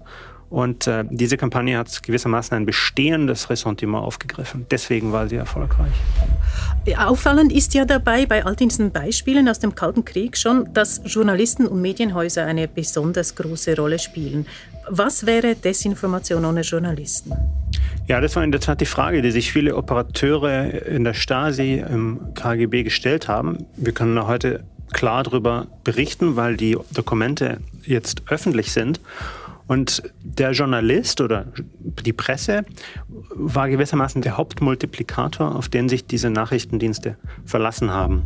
Und 0.48 0.86
äh, 0.86 1.04
diese 1.10 1.36
Kampagne 1.36 1.76
hat 1.76 2.02
gewissermaßen 2.04 2.56
ein 2.56 2.66
bestehendes 2.66 3.50
Ressentiment 3.50 4.04
aufgegriffen. 4.04 4.64
Deswegen 4.70 5.10
war 5.10 5.28
sie 5.28 5.36
erfolgreich. 5.36 5.92
Auffallend 6.96 7.52
ist 7.52 7.74
ja 7.74 7.84
dabei 7.84 8.26
bei 8.26 8.44
all 8.44 8.54
diesen 8.54 8.92
Beispielen 8.92 9.48
aus 9.48 9.58
dem 9.58 9.74
Kalten 9.74 10.04
Krieg 10.04 10.36
schon, 10.36 10.72
dass 10.72 11.00
Journalisten 11.04 11.66
und 11.66 11.82
Medienhäuser 11.82 12.46
eine 12.46 12.68
besonders 12.68 13.34
große 13.34 13.76
Rolle 13.76 13.98
spielen. 13.98 14.46
Was 14.88 15.26
wäre 15.26 15.56
Desinformation 15.56 16.44
ohne 16.44 16.60
Journalisten? 16.60 17.32
Ja, 18.06 18.20
das 18.20 18.36
war 18.36 18.44
in 18.44 18.52
der 18.52 18.60
Tat 18.60 18.80
die 18.80 18.86
Frage, 18.86 19.20
die 19.20 19.32
sich 19.32 19.52
viele 19.52 19.74
Operateure 19.74 20.86
in 20.86 21.02
der 21.02 21.14
Stasi 21.14 21.84
im 21.88 22.34
KGB 22.34 22.84
gestellt 22.84 23.26
haben. 23.26 23.66
Wir 23.76 23.92
können 23.92 24.26
heute 24.26 24.64
klar 24.92 25.24
darüber 25.24 25.66
berichten, 25.82 26.36
weil 26.36 26.56
die 26.56 26.78
Dokumente 26.92 27.58
jetzt 27.84 28.22
öffentlich 28.28 28.72
sind. 28.72 29.00
Und 29.66 30.04
der 30.22 30.52
Journalist 30.52 31.20
oder 31.20 31.46
die 32.04 32.12
Presse 32.12 32.64
war 33.34 33.68
gewissermaßen 33.68 34.22
der 34.22 34.36
Hauptmultiplikator, 34.36 35.56
auf 35.56 35.68
den 35.68 35.88
sich 35.88 36.06
diese 36.06 36.30
Nachrichtendienste 36.30 37.16
verlassen 37.44 37.90
haben. 37.90 38.22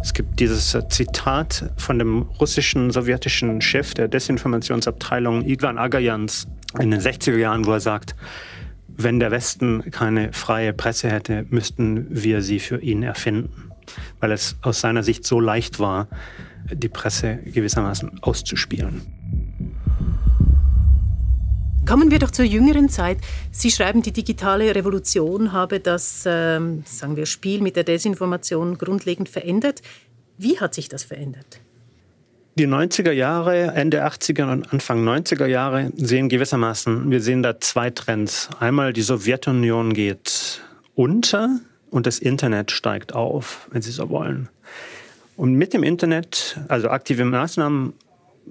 Es 0.00 0.12
gibt 0.12 0.38
dieses 0.40 0.76
Zitat 0.88 1.70
von 1.76 1.98
dem 1.98 2.22
russischen 2.40 2.90
sowjetischen 2.90 3.60
Chef 3.60 3.94
der 3.94 4.08
Desinformationsabteilung 4.08 5.44
Ivan 5.46 5.78
Agajans 5.78 6.46
in 6.78 6.90
den 6.90 7.00
60er 7.00 7.36
Jahren, 7.36 7.66
wo 7.66 7.72
er 7.72 7.80
sagt, 7.80 8.14
wenn 8.88 9.20
der 9.20 9.30
Westen 9.30 9.90
keine 9.90 10.32
freie 10.32 10.72
Presse 10.72 11.10
hätte, 11.10 11.46
müssten 11.50 12.06
wir 12.10 12.42
sie 12.42 12.60
für 12.60 12.80
ihn 12.80 13.02
erfinden, 13.02 13.70
weil 14.20 14.32
es 14.32 14.56
aus 14.62 14.80
seiner 14.80 15.02
Sicht 15.02 15.26
so 15.26 15.40
leicht 15.40 15.78
war, 15.78 16.08
die 16.72 16.88
Presse 16.88 17.38
gewissermaßen 17.44 18.22
auszuspielen. 18.22 19.02
Kommen 21.86 22.10
wir 22.10 22.18
doch 22.18 22.32
zur 22.32 22.44
jüngeren 22.44 22.88
Zeit. 22.88 23.18
Sie 23.52 23.70
schreiben, 23.70 24.02
die 24.02 24.10
digitale 24.10 24.74
Revolution 24.74 25.52
habe 25.52 25.78
das, 25.78 26.24
ähm, 26.26 26.82
sagen 26.84 27.14
wir, 27.14 27.26
Spiel 27.26 27.62
mit 27.62 27.76
der 27.76 27.84
Desinformation 27.84 28.76
grundlegend 28.76 29.28
verändert. 29.28 29.82
Wie 30.36 30.58
hat 30.58 30.74
sich 30.74 30.88
das 30.88 31.04
verändert? 31.04 31.60
Die 32.56 32.66
90er 32.66 33.12
Jahre, 33.12 33.72
Ende 33.74 34.04
80er 34.04 34.50
und 34.50 34.72
Anfang 34.72 35.06
90er 35.06 35.46
Jahre 35.46 35.92
sehen 35.94 36.28
gewissermaßen, 36.28 37.08
wir 37.08 37.20
sehen 37.20 37.44
da 37.44 37.60
zwei 37.60 37.90
Trends. 37.90 38.48
Einmal 38.58 38.92
die 38.92 39.02
Sowjetunion 39.02 39.94
geht 39.94 40.62
unter 40.96 41.60
und 41.90 42.06
das 42.06 42.18
Internet 42.18 42.72
steigt 42.72 43.14
auf, 43.14 43.68
wenn 43.70 43.82
Sie 43.82 43.92
so 43.92 44.10
wollen. 44.10 44.48
Und 45.36 45.54
mit 45.54 45.72
dem 45.72 45.84
Internet, 45.84 46.58
also 46.66 46.88
aktive 46.88 47.24
Maßnahmen 47.24 47.92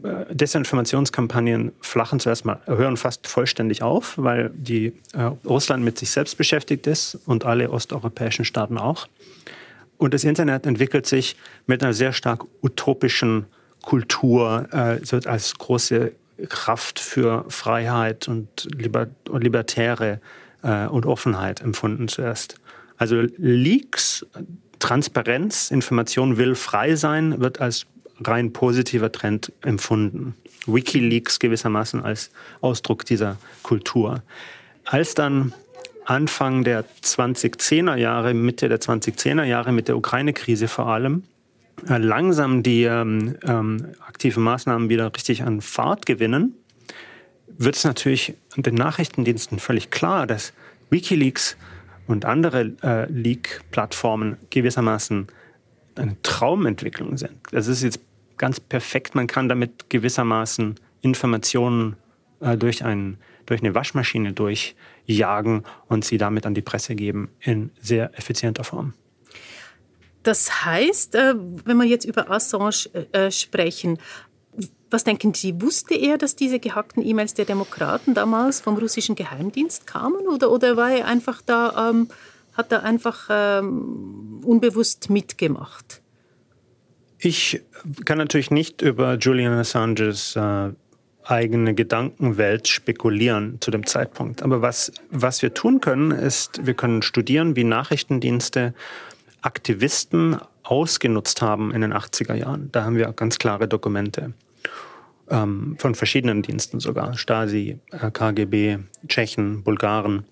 Desinformationskampagnen 0.03 1.71
flachen 1.79 2.19
zuerst 2.19 2.45
mal, 2.45 2.59
hören 2.65 2.97
fast 2.97 3.27
vollständig 3.27 3.81
auf, 3.81 4.15
weil 4.17 4.51
die, 4.53 4.93
äh, 5.13 5.31
Russland 5.45 5.83
mit 5.83 5.97
sich 5.97 6.11
selbst 6.11 6.37
beschäftigt 6.37 6.85
ist 6.87 7.15
und 7.25 7.45
alle 7.45 7.69
osteuropäischen 7.69 8.45
Staaten 8.45 8.77
auch. 8.77 9.07
Und 9.97 10.13
das 10.13 10.23
Internet 10.23 10.65
entwickelt 10.65 11.05
sich 11.05 11.37
mit 11.65 11.81
einer 11.81 11.93
sehr 11.93 12.11
stark 12.11 12.43
utopischen 12.61 13.45
Kultur, 13.81 14.67
äh, 14.71 14.99
wird 15.09 15.27
als 15.27 15.55
große 15.55 16.11
Kraft 16.49 16.99
für 16.99 17.45
Freiheit 17.47 18.27
und, 18.27 18.67
Liber 18.75 19.07
Libertäre 19.31 20.19
äh, 20.63 20.87
und 20.87 21.05
Offenheit 21.05 21.61
empfunden 21.61 22.09
zuerst. 22.09 22.55
Also 22.97 23.23
Leaks, 23.37 24.25
Transparenz, 24.79 25.71
Information 25.71 26.37
will 26.37 26.55
frei 26.55 26.95
sein, 26.95 27.39
wird 27.39 27.61
als 27.61 27.85
rein 28.23 28.53
positiver 28.53 29.11
Trend 29.11 29.51
empfunden. 29.61 30.35
Wikileaks 30.65 31.39
gewissermaßen 31.39 32.03
als 32.03 32.31
Ausdruck 32.61 33.05
dieser 33.05 33.37
Kultur. 33.63 34.23
Als 34.85 35.15
dann 35.15 35.53
Anfang 36.05 36.63
der 36.63 36.85
2010er 37.03 37.95
Jahre, 37.95 38.33
Mitte 38.33 38.69
der 38.69 38.79
2010er 38.79 39.43
Jahre 39.43 39.71
mit 39.71 39.87
der 39.87 39.97
Ukraine-Krise 39.97 40.67
vor 40.67 40.87
allem, 40.87 41.23
äh, 41.89 41.97
langsam 41.97 42.63
die 42.63 42.83
ähm, 42.83 43.35
ähm, 43.43 43.87
aktiven 44.07 44.43
Maßnahmen 44.43 44.89
wieder 44.89 45.11
richtig 45.13 45.43
an 45.43 45.61
Fahrt 45.61 46.05
gewinnen, 46.05 46.55
wird 47.57 47.75
es 47.75 47.83
natürlich 47.83 48.35
den 48.55 48.75
Nachrichtendiensten 48.75 49.59
völlig 49.59 49.89
klar, 49.91 50.27
dass 50.27 50.53
Wikileaks 50.89 51.57
und 52.07 52.25
andere 52.25 52.73
äh, 52.83 53.11
Leak-Plattformen 53.11 54.37
gewissermaßen 54.49 55.27
eine 55.95 56.21
Traumentwicklung 56.21 57.17
sind. 57.17 57.35
Das 57.51 57.67
ist 57.67 57.83
jetzt 57.83 57.99
ganz 58.37 58.59
perfekt. 58.59 59.15
Man 59.15 59.27
kann 59.27 59.49
damit 59.49 59.89
gewissermaßen 59.89 60.75
Informationen 61.01 61.95
äh, 62.39 62.57
durch, 62.57 62.83
ein, 62.83 63.17
durch 63.45 63.61
eine 63.61 63.75
Waschmaschine 63.75 64.33
durchjagen 64.33 65.63
und 65.87 66.05
sie 66.05 66.17
damit 66.17 66.45
an 66.45 66.53
die 66.53 66.61
Presse 66.61 66.95
geben 66.95 67.29
in 67.39 67.71
sehr 67.81 68.17
effizienter 68.17 68.63
Form. 68.63 68.93
Das 70.23 70.65
heißt, 70.65 71.15
äh, 71.15 71.35
wenn 71.65 71.77
wir 71.77 71.85
jetzt 71.85 72.05
über 72.05 72.29
Assange 72.31 72.89
äh, 73.11 73.29
sprechen, 73.29 73.99
was 74.89 75.03
denken 75.03 75.33
Sie, 75.33 75.61
wusste 75.61 75.93
er, 75.95 76.17
dass 76.17 76.35
diese 76.35 76.59
gehackten 76.59 77.05
E-Mails 77.05 77.33
der 77.33 77.45
Demokraten 77.45 78.13
damals 78.13 78.61
vom 78.61 78.77
russischen 78.77 79.15
Geheimdienst 79.15 79.85
kamen 79.85 80.27
oder, 80.27 80.51
oder 80.51 80.77
war 80.77 80.91
er 80.91 81.05
einfach 81.05 81.41
da, 81.41 81.89
ähm, 81.89 82.07
hat 82.55 82.71
er 82.71 82.83
einfach 82.83 83.27
ähm, 83.29 84.41
unbewusst 84.43 85.09
mitgemacht? 85.09 86.01
Ich 87.17 87.61
kann 88.05 88.17
natürlich 88.17 88.51
nicht 88.51 88.81
über 88.81 89.15
Julian 89.15 89.53
Assanges 89.53 90.35
äh, 90.35 90.71
eigene 91.23 91.73
Gedankenwelt 91.73 92.67
spekulieren 92.67 93.57
zu 93.59 93.71
dem 93.71 93.85
Zeitpunkt. 93.85 94.43
Aber 94.43 94.61
was, 94.61 94.91
was 95.09 95.41
wir 95.41 95.53
tun 95.53 95.81
können, 95.81 96.11
ist, 96.11 96.65
wir 96.65 96.75
können 96.75 97.01
studieren, 97.01 97.55
wie 97.55 97.63
Nachrichtendienste 97.63 98.73
Aktivisten 99.41 100.37
ausgenutzt 100.63 101.41
haben 101.41 101.73
in 101.73 101.81
den 101.81 101.93
80er 101.93 102.33
Jahren. 102.33 102.69
Da 102.71 102.83
haben 102.83 102.95
wir 102.95 103.11
ganz 103.13 103.37
klare 103.37 103.67
Dokumente 103.67 104.33
ähm, 105.29 105.75
von 105.79 105.95
verschiedenen 105.95 106.41
Diensten 106.41 106.79
sogar. 106.79 107.17
Stasi, 107.17 107.79
äh, 107.91 108.11
KGB, 108.11 108.79
Tschechen, 109.07 109.63
Bulgaren. 109.63 110.25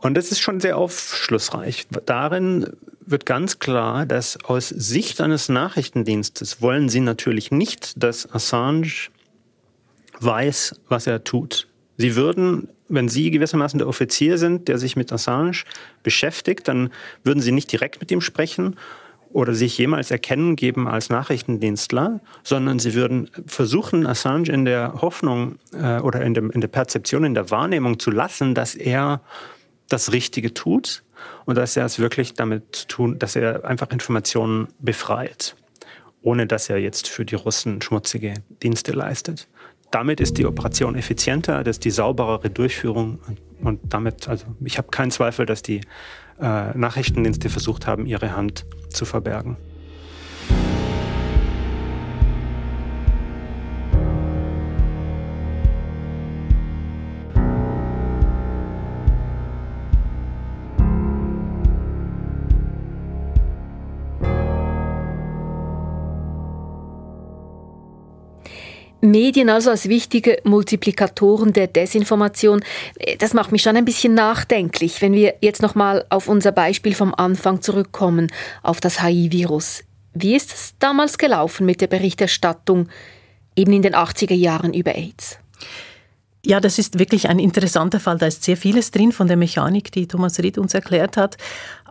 Und 0.00 0.14
das 0.14 0.30
ist 0.30 0.40
schon 0.40 0.60
sehr 0.60 0.76
aufschlussreich. 0.78 1.86
Darin 2.06 2.66
wird 3.04 3.26
ganz 3.26 3.58
klar, 3.58 4.06
dass 4.06 4.42
aus 4.44 4.68
Sicht 4.68 5.20
eines 5.20 5.48
Nachrichtendienstes 5.48 6.62
wollen 6.62 6.88
sie 6.88 7.00
natürlich 7.00 7.50
nicht, 7.50 8.02
dass 8.02 8.32
Assange 8.32 9.10
weiß, 10.20 10.80
was 10.88 11.06
er 11.06 11.24
tut. 11.24 11.66
Sie 11.96 12.16
würden, 12.16 12.68
wenn 12.88 13.08
Sie 13.08 13.30
gewissermaßen 13.30 13.78
der 13.78 13.88
Offizier 13.88 14.38
sind, 14.38 14.68
der 14.68 14.78
sich 14.78 14.96
mit 14.96 15.12
Assange 15.12 15.64
beschäftigt, 16.02 16.66
dann 16.68 16.90
würden 17.24 17.40
Sie 17.40 17.52
nicht 17.52 17.70
direkt 17.70 18.00
mit 18.00 18.10
ihm 18.10 18.20
sprechen 18.20 18.76
oder 19.32 19.54
sich 19.54 19.76
jemals 19.78 20.10
erkennen 20.10 20.56
geben 20.56 20.88
als 20.88 21.08
Nachrichtendienstler, 21.08 22.20
sondern 22.42 22.78
sie 22.78 22.94
würden 22.94 23.30
versuchen, 23.46 24.06
Assange 24.06 24.50
in 24.50 24.64
der 24.64 25.00
Hoffnung 25.02 25.56
äh, 25.72 26.00
oder 26.00 26.22
in, 26.22 26.34
dem, 26.34 26.50
in 26.50 26.60
der 26.60 26.68
Perzeption, 26.68 27.24
in 27.24 27.34
der 27.34 27.50
Wahrnehmung 27.50 27.98
zu 28.00 28.10
lassen, 28.10 28.54
dass 28.54 28.74
er 28.74 29.20
das 29.90 30.12
Richtige 30.12 30.54
tut 30.54 31.02
und 31.44 31.56
dass 31.56 31.76
er 31.76 31.84
es 31.84 31.98
wirklich 31.98 32.34
damit 32.34 32.88
tun, 32.88 33.18
dass 33.18 33.36
er 33.36 33.64
einfach 33.64 33.90
Informationen 33.90 34.68
befreit. 34.78 35.54
ohne 36.22 36.46
dass 36.46 36.68
er 36.68 36.78
jetzt 36.78 37.08
für 37.08 37.24
die 37.24 37.34
Russen 37.34 37.80
schmutzige 37.80 38.34
Dienste 38.62 38.92
leistet. 38.92 39.48
Damit 39.90 40.20
ist 40.20 40.38
die 40.38 40.46
Operation 40.46 40.94
effizienter, 40.94 41.64
das 41.64 41.76
ist 41.76 41.84
die 41.84 41.90
sauberere 41.90 42.50
Durchführung 42.50 43.18
und, 43.26 43.38
und 43.66 43.80
damit, 43.92 44.28
also 44.28 44.46
ich 44.64 44.78
habe 44.78 44.88
keinen 44.88 45.10
Zweifel, 45.10 45.46
dass 45.46 45.62
die 45.62 45.80
äh, 46.40 46.76
Nachrichtendienste 46.76 47.48
versucht 47.48 47.86
haben, 47.86 48.06
ihre 48.06 48.36
Hand 48.36 48.66
zu 48.90 49.04
verbergen. 49.04 49.56
Medien 69.00 69.48
also 69.48 69.70
als 69.70 69.88
wichtige 69.88 70.40
Multiplikatoren 70.44 71.52
der 71.52 71.66
Desinformation, 71.66 72.62
das 73.18 73.34
macht 73.34 73.52
mich 73.52 73.62
schon 73.62 73.76
ein 73.76 73.84
bisschen 73.84 74.14
nachdenklich, 74.14 75.00
wenn 75.00 75.12
wir 75.12 75.34
jetzt 75.40 75.62
nochmal 75.62 76.04
auf 76.10 76.28
unser 76.28 76.52
Beispiel 76.52 76.94
vom 76.94 77.14
Anfang 77.14 77.62
zurückkommen, 77.62 78.28
auf 78.62 78.80
das 78.80 79.02
HIV-Virus. 79.02 79.84
Wie 80.12 80.34
ist 80.34 80.52
es 80.52 80.74
damals 80.78 81.18
gelaufen 81.18 81.66
mit 81.66 81.80
der 81.80 81.86
Berichterstattung 81.86 82.88
eben 83.56 83.72
in 83.72 83.82
den 83.82 83.94
80er 83.94 84.34
Jahren 84.34 84.74
über 84.74 84.94
AIDS? 84.94 85.38
Ja, 86.44 86.58
das 86.58 86.78
ist 86.78 86.98
wirklich 86.98 87.28
ein 87.28 87.38
interessanter 87.38 88.00
Fall. 88.00 88.16
Da 88.16 88.26
ist 88.26 88.44
sehr 88.44 88.56
vieles 88.56 88.90
drin 88.90 89.12
von 89.12 89.28
der 89.28 89.36
Mechanik, 89.36 89.92
die 89.92 90.08
Thomas 90.08 90.38
Ried 90.38 90.56
uns 90.56 90.72
erklärt 90.72 91.18
hat. 91.18 91.36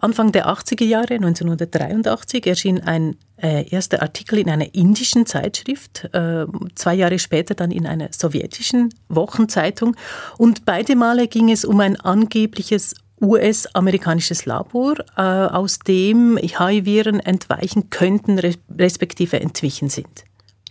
Anfang 0.01 0.31
der 0.31 0.47
80er 0.47 0.85
Jahre, 0.85 1.15
1983, 1.15 2.47
erschien 2.47 2.81
ein 2.81 3.15
äh, 3.37 3.69
erster 3.69 4.01
Artikel 4.01 4.39
in 4.39 4.49
einer 4.49 4.73
indischen 4.73 5.25
Zeitschrift, 5.25 6.09
äh, 6.13 6.45
zwei 6.75 6.95
Jahre 6.95 7.19
später 7.19 7.53
dann 7.55 7.71
in 7.71 7.85
einer 7.85 8.09
sowjetischen 8.11 8.93
Wochenzeitung. 9.09 9.95
Und 10.37 10.65
beide 10.65 10.95
Male 10.95 11.27
ging 11.27 11.51
es 11.51 11.65
um 11.65 11.79
ein 11.79 11.99
angebliches 11.99 12.95
US-amerikanisches 13.21 14.45
Labor, 14.45 14.95
äh, 15.17 15.21
aus 15.21 15.79
dem 15.79 16.37
HIV-Viren 16.37 17.19
entweichen 17.19 17.89
könnten, 17.89 18.39
respektive 18.39 19.39
entwichen 19.41 19.89
sind. 19.89 20.23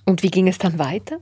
Und 0.06 0.22
wie 0.22 0.30
ging 0.30 0.48
es 0.48 0.56
dann 0.56 0.78
weiter? 0.78 1.18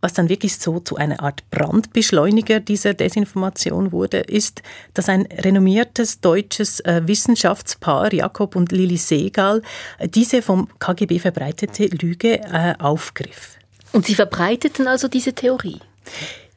Was 0.00 0.12
dann 0.12 0.28
wirklich 0.28 0.56
so 0.56 0.80
zu 0.80 0.96
einer 0.96 1.20
Art 1.20 1.48
Brandbeschleuniger 1.50 2.60
dieser 2.60 2.94
Desinformation 2.94 3.92
wurde, 3.92 4.18
ist, 4.18 4.62
dass 4.94 5.08
ein 5.08 5.26
renommiertes 5.26 6.20
deutsches 6.20 6.80
äh, 6.80 7.02
Wissenschaftspaar, 7.04 8.12
Jakob 8.12 8.56
und 8.56 8.72
Lili 8.72 8.96
Segal, 8.96 9.62
diese 10.02 10.42
vom 10.42 10.68
KGB 10.78 11.18
verbreitete 11.18 11.86
Lüge 11.86 12.40
äh, 12.40 12.74
aufgriff. 12.78 13.58
Und 13.92 14.06
sie 14.06 14.14
verbreiteten 14.14 14.86
also 14.86 15.08
diese 15.08 15.32
Theorie? 15.32 15.80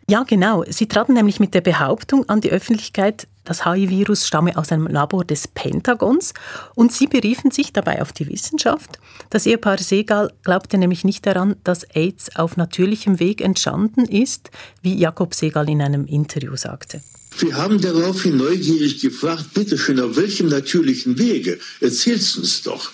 Ja, 0.10 0.24
genau. 0.24 0.66
Sie 0.68 0.88
traten 0.88 1.14
nämlich 1.14 1.40
mit 1.40 1.54
der 1.54 1.62
Behauptung 1.62 2.28
an 2.28 2.42
die 2.42 2.52
Öffentlichkeit, 2.52 3.28
das 3.46 3.66
HIV-Virus 3.66 4.26
stamme 4.26 4.58
aus 4.58 4.72
einem 4.72 4.88
Labor 4.88 5.26
des 5.26 5.48
Pentagons 5.48 6.34
und 6.76 6.92
sie 6.94 7.08
beriefen 7.08 7.52
sich 7.52 7.74
dabei 7.74 8.02
auf 8.02 8.14
die 8.14 8.28
Wissenschaft. 8.30 9.00
Das 9.30 9.46
Ehepaar 9.46 9.78
Segal 9.80 10.32
glaubte 10.44 10.78
nämlich 10.78 11.04
nicht 11.04 11.26
daran, 11.26 11.56
dass 11.64 11.84
AIDS 11.84 12.36
auf 12.36 12.58
natürlichem 12.58 13.20
Weg 13.20 13.42
entstanden 13.42 14.06
ist, 14.06 14.50
wie 14.82 14.96
Jakob 14.96 15.34
Segal 15.34 15.70
in 15.70 15.82
einem 15.82 16.06
Interview 16.06 16.56
sagte. 16.56 17.02
Wir 17.40 17.56
haben 17.58 17.82
daraufhin 17.82 18.38
neugierig 18.38 19.02
gefragt, 19.02 19.54
bitteschön, 19.54 20.00
auf 20.00 20.16
welchem 20.16 20.48
natürlichen 20.48 21.18
Wege? 21.18 21.60
Erzähl's 21.82 22.38
uns 22.38 22.62
doch. 22.62 22.92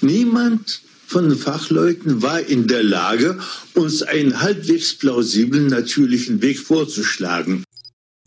Niemand 0.00 0.80
von 1.14 1.30
Fachleuten 1.36 2.22
war 2.22 2.40
in 2.40 2.66
der 2.66 2.82
Lage, 2.82 3.38
uns 3.74 4.02
einen 4.02 4.40
halbwegs 4.40 4.98
plausiblen 4.98 5.68
natürlichen 5.68 6.42
Weg 6.42 6.58
vorzuschlagen. 6.58 7.62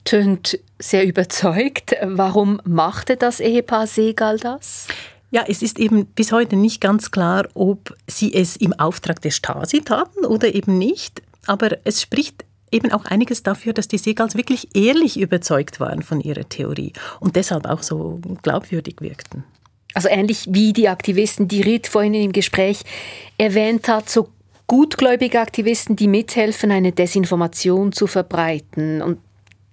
Tönt 0.05 0.57
sehr 0.79 1.05
überzeugt. 1.05 1.97
Warum 2.01 2.61
machte 2.63 3.17
das 3.17 3.41
Ehepaar 3.41 3.87
Segal 3.87 4.37
das? 4.37 4.87
Ja, 5.31 5.43
es 5.49 5.61
ist 5.61 5.79
eben 5.79 6.05
bis 6.05 6.31
heute 6.31 6.55
nicht 6.55 6.79
ganz 6.79 7.11
klar, 7.11 7.49
ob 7.55 7.93
sie 8.07 8.33
es 8.33 8.55
im 8.55 8.71
Auftrag 8.71 9.21
der 9.21 9.31
Stasi 9.31 9.81
taten 9.81 10.25
oder 10.25 10.55
eben 10.55 10.77
nicht. 10.77 11.21
Aber 11.45 11.79
es 11.83 12.01
spricht 12.01 12.45
eben 12.71 12.93
auch 12.93 13.03
einiges 13.03 13.43
dafür, 13.43 13.73
dass 13.73 13.89
die 13.89 13.97
Segals 13.97 14.35
wirklich 14.35 14.77
ehrlich 14.77 15.19
überzeugt 15.19 15.81
waren 15.81 16.03
von 16.03 16.21
ihrer 16.21 16.47
Theorie 16.47 16.93
und 17.19 17.35
deshalb 17.35 17.65
auch 17.65 17.83
so 17.83 18.21
glaubwürdig 18.43 19.01
wirkten. 19.01 19.43
Also 19.97 20.09
ähnlich 20.09 20.45
wie 20.51 20.73
die 20.73 20.89
Aktivisten, 20.89 21.47
die 21.47 21.63
Ritt 21.63 21.87
vorhin 21.87 22.13
im 22.13 22.31
Gespräch 22.31 22.81
erwähnt 23.39 23.87
hat, 23.87 24.07
so 24.07 24.29
gutgläubige 24.67 25.41
Aktivisten, 25.41 25.95
die 25.95 26.07
mithelfen, 26.07 26.69
eine 26.69 26.91
Desinformation 26.91 27.91
zu 27.91 28.05
verbreiten. 28.05 29.01
Und 29.01 29.17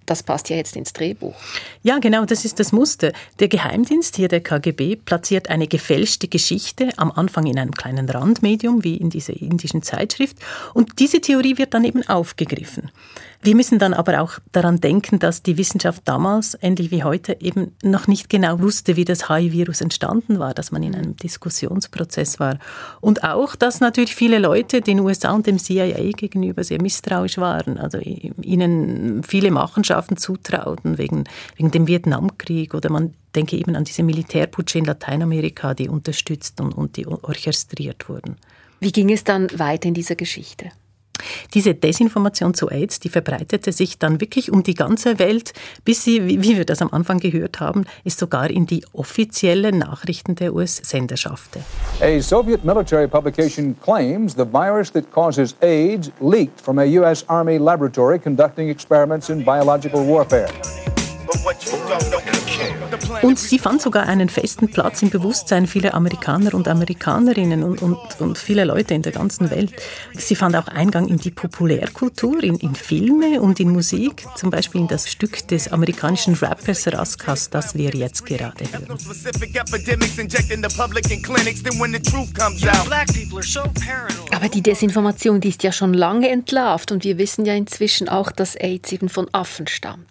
das 0.07 0.23
passt 0.23 0.49
ja 0.49 0.55
jetzt 0.55 0.75
ins 0.75 0.93
Drehbuch. 0.93 1.35
Ja, 1.83 1.99
genau, 1.99 2.25
das 2.25 2.43
ist 2.43 2.59
das 2.59 2.71
Muster. 2.71 3.11
Der 3.37 3.49
Geheimdienst, 3.49 4.15
hier 4.15 4.27
der 4.27 4.41
KGB, 4.41 4.95
platziert 4.95 5.51
eine 5.51 5.67
gefälschte 5.67 6.27
Geschichte 6.27 6.89
am 6.97 7.11
Anfang 7.11 7.45
in 7.45 7.59
einem 7.59 7.73
kleinen 7.73 8.09
Randmedium, 8.09 8.83
wie 8.83 8.97
in 8.97 9.11
dieser 9.11 9.39
indischen 9.39 9.83
Zeitschrift. 9.83 10.37
Und 10.73 10.97
diese 10.97 11.21
Theorie 11.21 11.59
wird 11.59 11.75
dann 11.75 11.83
eben 11.83 12.01
aufgegriffen. 12.07 12.89
Wir 13.45 13.55
müssen 13.55 13.77
dann 13.77 13.93
aber 13.93 14.21
auch 14.21 14.39
daran 14.53 14.81
denken, 14.81 15.19
dass 15.19 15.43
die 15.43 15.59
Wissenschaft 15.59 16.01
damals, 16.05 16.57
ähnlich 16.63 16.89
wie 16.89 17.03
heute, 17.03 17.37
eben 17.39 17.73
noch 17.83 18.07
nicht 18.07 18.27
genau 18.27 18.59
wusste, 18.59 18.95
wie 18.95 19.05
das 19.05 19.29
HIV-Virus 19.29 19.81
entstanden 19.81 20.39
war, 20.39 20.55
dass 20.55 20.71
man 20.71 20.81
in 20.81 20.95
einem 20.95 21.15
Diskussionsprozess 21.15 22.39
war. 22.39 22.57
Und 23.01 23.23
auch, 23.23 23.55
dass 23.55 23.81
natürlich 23.81 24.15
viele 24.15 24.39
Leute 24.39 24.81
den 24.81 24.99
USA 24.99 25.31
und 25.33 25.45
dem 25.45 25.59
CIA 25.59 26.13
gegenüber 26.13 26.63
sehr 26.63 26.81
misstrauisch 26.81 27.37
waren, 27.37 27.77
also 27.77 27.99
ihnen 27.99 29.21
viele 29.21 29.51
Machenschaften 29.51 30.17
zutrauten 30.17 30.97
wegen, 30.97 31.25
wegen 31.55 31.69
dem 31.69 31.85
Vietnamkrieg 31.85 32.73
oder 32.73 32.89
man 32.89 33.13
denke 33.35 33.57
eben 33.57 33.75
an 33.75 33.83
diese 33.83 34.01
Militärputsche 34.01 34.79
in 34.79 34.85
Lateinamerika, 34.85 35.75
die 35.75 35.87
unterstützt 35.87 36.59
und, 36.61 36.73
und 36.73 36.97
die 36.97 37.05
orchestriert 37.05 38.09
wurden. 38.09 38.37
Wie 38.79 38.91
ging 38.91 39.11
es 39.11 39.23
dann 39.23 39.47
weiter 39.59 39.87
in 39.87 39.93
dieser 39.93 40.15
Geschichte? 40.15 40.71
Diese 41.53 41.73
Desinformation 41.73 42.53
zu 42.53 42.69
AIDS, 42.69 42.99
die 42.99 43.09
verbreitete 43.09 43.71
sich 43.71 43.99
dann 43.99 44.21
wirklich 44.21 44.51
um 44.51 44.63
die 44.63 44.73
ganze 44.73 45.19
Welt, 45.19 45.53
bis 45.83 46.03
sie, 46.03 46.25
wie 46.27 46.57
wir 46.57 46.65
das 46.65 46.81
am 46.81 46.89
Anfang 46.91 47.19
gehört 47.19 47.59
haben, 47.59 47.85
es 48.03 48.17
sogar 48.17 48.49
in 48.49 48.65
die 48.65 48.85
offiziellen 48.93 49.77
Nachrichten 49.77 50.35
der 50.35 50.53
US-Sender 50.53 51.17
schaffte. 51.17 51.59
A 52.01 52.19
Soviet 52.19 52.63
military 52.63 53.07
publication 53.07 53.75
claims 53.81 54.35
the 54.35 54.45
virus 54.45 54.91
that 54.91 55.11
causes 55.11 55.55
AIDS 55.61 56.11
leaked 56.21 56.59
from 56.61 56.79
a 56.79 56.85
US 56.99 57.23
Army 57.27 57.57
laboratory 57.57 58.19
conducting 58.19 58.69
experiments 58.69 59.29
in 59.29 59.43
biological 59.43 60.05
warfare. 60.05 60.49
Und 63.21 63.39
sie 63.39 63.59
fand 63.59 63.81
sogar 63.81 64.07
einen 64.07 64.29
festen 64.29 64.69
Platz 64.69 65.01
im 65.01 65.09
Bewusstsein 65.09 65.67
vieler 65.67 65.93
Amerikaner 65.93 66.53
und 66.53 66.67
Amerikanerinnen 66.67 67.63
und, 67.63 67.81
und, 67.81 67.97
und 68.19 68.37
vieler 68.37 68.65
Leute 68.65 68.93
in 68.93 69.01
der 69.01 69.11
ganzen 69.11 69.49
Welt. 69.49 69.73
Sie 70.13 70.35
fand 70.35 70.55
auch 70.55 70.67
Eingang 70.67 71.07
in 71.07 71.17
die 71.17 71.31
Populärkultur, 71.31 72.43
in, 72.43 72.55
in 72.57 72.75
Filme 72.75 73.41
und 73.41 73.59
in 73.59 73.69
Musik, 73.69 74.25
zum 74.35 74.49
Beispiel 74.49 74.81
in 74.81 74.87
das 74.87 75.09
Stück 75.09 75.47
des 75.47 75.71
amerikanischen 75.71 76.35
Rappers 76.35 76.87
Raskas, 76.87 77.49
das 77.49 77.75
wir 77.75 77.91
jetzt 77.91 78.25
gerade 78.25 78.65
hören. 78.71 78.97
Aber 84.31 84.49
die 84.49 84.61
Desinformation, 84.61 85.41
die 85.41 85.49
ist 85.49 85.63
ja 85.63 85.71
schon 85.71 85.93
lange 85.93 86.29
entlarvt 86.29 86.91
und 86.91 87.03
wir 87.03 87.17
wissen 87.17 87.45
ja 87.45 87.53
inzwischen 87.53 88.09
auch, 88.09 88.31
dass 88.31 88.55
AIDS 88.55 88.91
eben 88.91 89.09
von 89.09 89.27
Affen 89.33 89.67
stammt. 89.67 90.05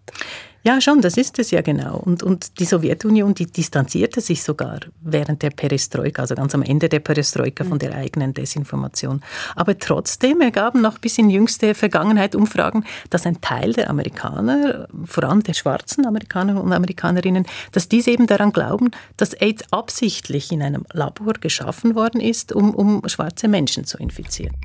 Ja, 0.66 0.80
schon, 0.80 1.02
das 1.02 1.18
ist 1.18 1.38
es 1.38 1.50
ja 1.50 1.60
genau. 1.60 1.98
Und, 1.98 2.22
und 2.22 2.58
die 2.58 2.64
Sowjetunion, 2.64 3.34
die 3.34 3.44
distanzierte 3.44 4.22
sich 4.22 4.42
sogar 4.42 4.80
während 5.02 5.42
der 5.42 5.50
Perestroika, 5.50 6.22
also 6.22 6.34
ganz 6.34 6.54
am 6.54 6.62
Ende 6.62 6.88
der 6.88 7.00
Perestroika 7.00 7.64
von 7.64 7.78
der 7.78 7.94
eigenen 7.94 8.32
Desinformation. 8.32 9.20
Aber 9.56 9.78
trotzdem 9.78 10.40
ergaben 10.40 10.80
noch 10.80 10.98
bis 10.98 11.18
in 11.18 11.28
jüngste 11.28 11.74
Vergangenheit 11.74 12.34
Umfragen, 12.34 12.86
dass 13.10 13.26
ein 13.26 13.42
Teil 13.42 13.74
der 13.74 13.90
Amerikaner, 13.90 14.88
vor 15.04 15.24
allem 15.24 15.42
der 15.42 15.52
schwarzen 15.52 16.06
Amerikaner 16.06 16.58
und 16.62 16.72
Amerikanerinnen, 16.72 17.44
dass 17.72 17.90
diese 17.90 18.12
eben 18.12 18.26
daran 18.26 18.50
glauben, 18.50 18.90
dass 19.18 19.34
AIDS 19.34 19.70
absichtlich 19.70 20.50
in 20.50 20.62
einem 20.62 20.86
Labor 20.94 21.34
geschaffen 21.34 21.94
worden 21.94 22.22
ist, 22.22 22.54
um, 22.54 22.74
um 22.74 23.06
schwarze 23.06 23.48
Menschen 23.48 23.84
zu 23.84 23.98
infizieren. 23.98 24.56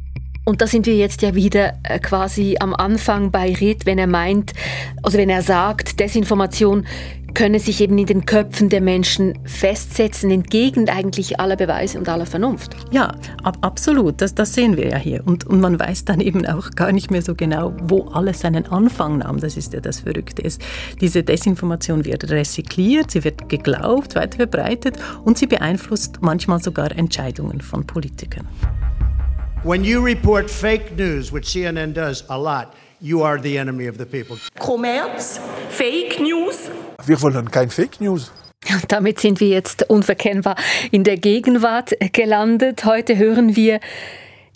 Und 0.45 0.61
da 0.61 0.67
sind 0.67 0.85
wir 0.85 0.95
jetzt 0.95 1.21
ja 1.21 1.35
wieder 1.35 1.73
äh, 1.83 1.99
quasi 1.99 2.57
am 2.59 2.73
Anfang 2.73 3.31
bei 3.31 3.53
Ritt, 3.53 3.85
wenn 3.85 3.99
er 3.99 4.07
meint, 4.07 4.53
also 5.03 5.17
wenn 5.17 5.29
er 5.29 5.41
sagt, 5.41 5.99
Desinformation 5.99 6.85
könne 7.33 7.59
sich 7.59 7.81
eben 7.81 7.97
in 7.97 8.05
den 8.05 8.25
Köpfen 8.25 8.69
der 8.69 8.81
Menschen 8.81 9.37
festsetzen, 9.45 10.31
entgegen 10.31 10.89
eigentlich 10.89 11.39
aller 11.39 11.55
Beweise 11.55 11.99
und 11.99 12.09
aller 12.09 12.25
Vernunft. 12.25 12.75
Ja, 12.91 13.13
ab, 13.43 13.57
absolut. 13.61 14.21
Das, 14.21 14.35
das 14.35 14.53
sehen 14.53 14.77
wir 14.77 14.89
ja 14.89 14.97
hier. 14.97 15.25
Und, 15.25 15.45
und 15.45 15.61
man 15.61 15.79
weiß 15.79 16.05
dann 16.05 16.21
eben 16.21 16.45
auch 16.45 16.71
gar 16.71 16.91
nicht 16.91 17.11
mehr 17.11 17.21
so 17.21 17.35
genau, 17.35 17.73
wo 17.83 18.05
alles 18.05 18.41
seinen 18.41 18.65
Anfang 18.67 19.19
nahm. 19.19 19.39
Das 19.39 19.57
ist 19.57 19.73
ja 19.73 19.79
das 19.79 20.01
Verrückte. 20.01 20.43
Es, 20.43 20.59
diese 20.99 21.23
Desinformation 21.23 22.05
wird 22.05 22.29
rezykliert, 22.29 23.11
sie 23.11 23.23
wird 23.23 23.49
geglaubt, 23.49 24.15
weiter 24.15 24.37
verbreitet 24.37 24.97
und 25.23 25.37
sie 25.37 25.47
beeinflusst 25.47 26.19
manchmal 26.21 26.61
sogar 26.61 26.91
Entscheidungen 26.91 27.61
von 27.61 27.85
Politikern. 27.85 28.47
When 29.63 29.83
you 29.83 30.01
report 30.01 30.49
fake 30.49 30.95
news, 30.95 31.33
which 31.33 31.47
CNN 31.47 31.93
does 31.93 32.23
a 32.29 32.37
lot, 32.37 32.73
you 33.01 33.23
are 33.23 33.37
the 33.37 33.57
enemy 33.57 33.87
of 33.87 33.97
the 33.97 34.05
people. 34.05 34.37
Kommerz, 34.57 35.37
Fake 35.69 36.17
News. 36.21 36.69
Wir 37.05 37.21
wollen 37.21 37.51
kein 37.51 37.69
Fake 37.69 37.99
News. 37.99 38.31
Damit 38.87 39.19
sind 39.19 39.41
wir 39.41 39.49
jetzt 39.49 39.89
unverkennbar 39.89 40.55
in 40.91 41.03
der 41.03 41.17
Gegenwart 41.17 41.91
gelandet. 42.13 42.85
Heute 42.85 43.17
hören 43.17 43.57
wir 43.57 43.81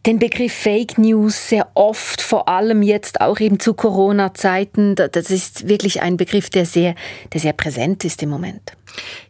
den 0.05 0.19
Begriff 0.19 0.53
Fake 0.53 0.97
News 0.97 1.49
sehr 1.49 1.69
oft, 1.75 2.21
vor 2.21 2.49
allem 2.49 2.83
jetzt 2.83 3.21
auch 3.21 3.39
eben 3.39 3.59
zu 3.59 3.73
Corona-Zeiten. 3.73 4.95
Das 4.95 5.31
ist 5.31 5.67
wirklich 5.67 6.01
ein 6.01 6.17
Begriff, 6.17 6.49
der 6.49 6.65
sehr, 6.65 6.95
der 7.31 7.39
sehr 7.39 7.53
präsent 7.53 8.03
ist 8.03 8.21
im 8.21 8.29
Moment. 8.29 8.73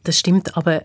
Das 0.04 0.18
stimmt, 0.18 0.58
aber 0.58 0.84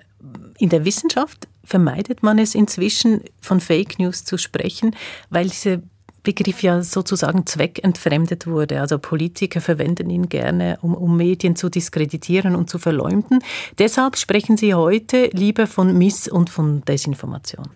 in 0.59 0.69
der 0.69 0.85
Wissenschaft 0.85 1.49
vermeidet 1.65 2.23
man 2.23 2.39
es 2.39 2.55
inzwischen, 2.55 3.23
von 3.41 3.61
Fake 3.61 3.99
News 3.99 4.25
zu 4.25 4.37
sprechen, 4.37 4.95
weil 5.31 5.49
diese 5.49 5.83
Begriff 6.23 6.63
ja 6.63 6.83
sozusagen 6.83 7.47
zweckentfremdet 7.47 8.47
wurde. 8.47 8.81
Also 8.83 8.99
Politiker 8.99 9.63
verwenden 9.63 10.11
ihn 10.11 10.29
gerne, 10.29 10.79
um, 10.83 10.95
um, 10.95 11.17
Medien 11.17 11.57
zu 11.57 11.71
diskreditieren 11.71 12.55
und 12.55 12.69
zu 12.69 12.79
verleumden. 12.79 13.39
Deshalb 13.79 14.19
sprechen 14.19 14.59
sie 14.59 14.75
heute 14.75 15.31
lieber 15.33 15.67
von 15.67 15.97
Miss- 15.97 16.29
und 16.29 16.51
von 16.51 16.83
Desinformation. 16.85 17.69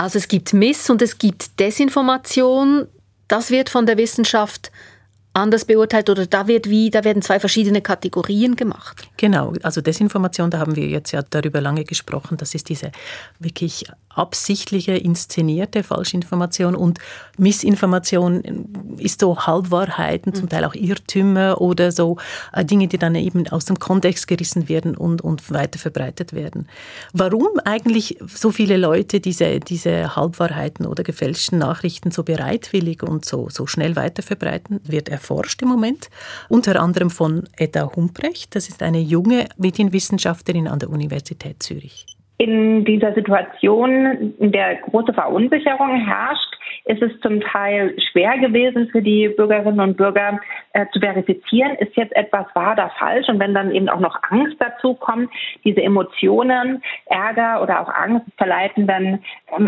Also 0.00 0.16
es 0.16 0.28
gibt 0.28 0.54
Miss- 0.54 0.88
und 0.88 1.02
es 1.02 1.18
gibt 1.18 1.60
Desinformation. 1.60 2.88
Das 3.28 3.50
wird 3.50 3.68
von 3.68 3.84
der 3.84 3.98
Wissenschaft 3.98 4.72
anders 5.34 5.66
beurteilt 5.66 6.08
oder 6.08 6.24
da 6.26 6.48
wird 6.48 6.70
wie, 6.70 6.88
da 6.88 7.04
werden 7.04 7.20
zwei 7.20 7.38
verschiedene 7.38 7.82
Kategorien 7.82 8.56
gemacht. 8.56 9.06
Genau, 9.18 9.52
also 9.62 9.82
Desinformation, 9.82 10.50
da 10.50 10.58
haben 10.58 10.74
wir 10.74 10.88
jetzt 10.88 11.12
ja 11.12 11.20
darüber 11.28 11.60
lange 11.60 11.84
gesprochen, 11.84 12.38
das 12.38 12.54
ist 12.54 12.70
diese 12.70 12.92
wirklich 13.40 13.84
absichtliche, 14.10 14.92
inszenierte 14.92 15.82
Falschinformation 15.82 16.74
und 16.74 16.98
Missinformation 17.38 18.42
ist 18.98 19.20
so 19.20 19.38
Halbwahrheiten, 19.38 20.34
zum 20.34 20.44
mhm. 20.44 20.48
Teil 20.50 20.64
auch 20.64 20.74
Irrtümer 20.74 21.60
oder 21.60 21.92
so 21.92 22.18
äh, 22.52 22.64
Dinge, 22.64 22.88
die 22.88 22.98
dann 22.98 23.14
eben 23.14 23.46
aus 23.48 23.64
dem 23.64 23.78
Kontext 23.78 24.26
gerissen 24.26 24.68
werden 24.68 24.96
und, 24.96 25.22
und 25.22 25.50
weiter 25.50 25.78
verbreitet 25.78 26.32
werden. 26.32 26.68
Warum 27.12 27.48
eigentlich 27.64 28.18
so 28.26 28.50
viele 28.50 28.76
Leute 28.76 29.20
diese, 29.20 29.60
diese 29.60 30.16
Halbwahrheiten 30.16 30.86
oder 30.86 31.02
gefälschten 31.02 31.58
Nachrichten 31.58 32.10
so 32.10 32.22
bereitwillig 32.24 33.02
und 33.02 33.24
so, 33.24 33.48
so 33.48 33.66
schnell 33.66 33.96
weiter 33.96 34.22
verbreiten, 34.22 34.80
wird 34.84 35.08
erforscht 35.08 35.62
im 35.62 35.68
Moment. 35.68 36.10
Unter 36.48 36.80
anderem 36.80 37.10
von 37.10 37.48
Edda 37.56 37.90
Humprecht, 37.94 38.54
das 38.54 38.68
ist 38.68 38.82
eine 38.82 39.00
junge 39.00 39.48
Medienwissenschaftlerin 39.56 40.68
an 40.68 40.78
der 40.78 40.90
Universität 40.90 41.62
Zürich. 41.62 42.06
In 42.40 42.86
dieser 42.86 43.12
Situation, 43.12 44.34
in 44.38 44.50
der 44.50 44.76
große 44.76 45.12
Verunsicherung 45.12 45.96
herrscht, 46.06 46.54
ist 46.86 47.02
es 47.02 47.12
zum 47.20 47.42
Teil 47.42 47.94
schwer 48.10 48.38
gewesen 48.38 48.88
für 48.88 49.02
die 49.02 49.28
Bürgerinnen 49.28 49.80
und 49.80 49.98
Bürger 49.98 50.40
äh, 50.72 50.86
zu 50.92 51.00
verifizieren, 51.00 51.74
ist 51.76 51.96
jetzt 51.96 52.14
etwas 52.14 52.46
wahr 52.54 52.72
oder 52.72 52.90
falsch. 52.98 53.28
Und 53.28 53.40
wenn 53.40 53.54
dann 53.54 53.72
eben 53.72 53.88
auch 53.88 54.00
noch 54.00 54.18
Angst 54.30 54.56
dazu 54.58 54.94
kommt, 54.94 55.30
diese 55.64 55.82
Emotionen, 55.82 56.82
Ärger 57.06 57.62
oder 57.62 57.80
auch 57.80 57.88
Angst 57.88 58.26
verleiten 58.36 58.86
dann 58.86 59.20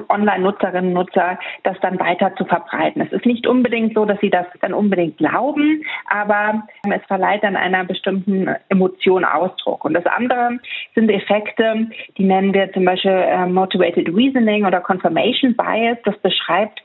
Online-Nutzerinnen 0.09 0.97
und 0.97 1.03
Nutzer, 1.07 1.39
das 1.65 1.77
dann 1.81 1.99
weiter 1.99 2.35
zu 2.37 2.45
verbreiten. 2.45 3.03
Es 3.03 3.13
ist 3.13 3.27
nicht 3.27 3.47
unbedingt 3.47 3.95
so, 3.95 4.05
dass 4.05 4.21
sie 4.21 4.31
das 4.31 4.47
dann 4.61 4.73
unbedingt 4.75 5.19
glauben, 5.19 5.83
aber 6.09 6.63
es 6.89 7.05
verleiht 7.07 7.43
dann 7.43 7.57
einer 7.57 7.85
bestimmten 7.85 8.49
Emotion 8.69 9.25
Ausdruck. 9.25 9.85
Und 9.85 9.95
das 9.95 10.07
andere 10.07 10.59
sind 10.95 11.11
Effekte, 11.11 11.89
die 12.17 12.25
nennen 12.25 12.55
wir 12.55 12.73
zum 12.73 12.85
Beispiel 12.85 13.11
äh, 13.11 13.47
Motivated 13.47 14.09
Reasoning 14.09 14.67
oder 14.67 14.81
Confirmation 14.81 15.57
Bias. 15.57 15.99
Das 16.05 16.17
beschreibt, 16.19 16.81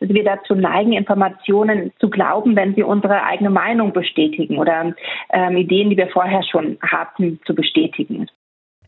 dass 0.00 0.08
wir 0.08 0.24
dazu 0.24 0.54
neigen, 0.54 0.92
Informationen 0.92 1.92
zu 1.98 2.10
glauben, 2.10 2.56
wenn 2.56 2.74
sie 2.74 2.82
unsere 2.82 3.22
eigene 3.22 3.50
Meinung 3.64 3.92
bestätigen 3.92 4.58
oder 4.58 4.94
ähm, 5.32 5.56
Ideen, 5.56 5.90
die 5.90 5.96
wir 5.96 6.08
vorher 6.08 6.42
schon 6.42 6.78
hatten, 6.82 7.40
zu 7.46 7.54
bestätigen. 7.54 8.28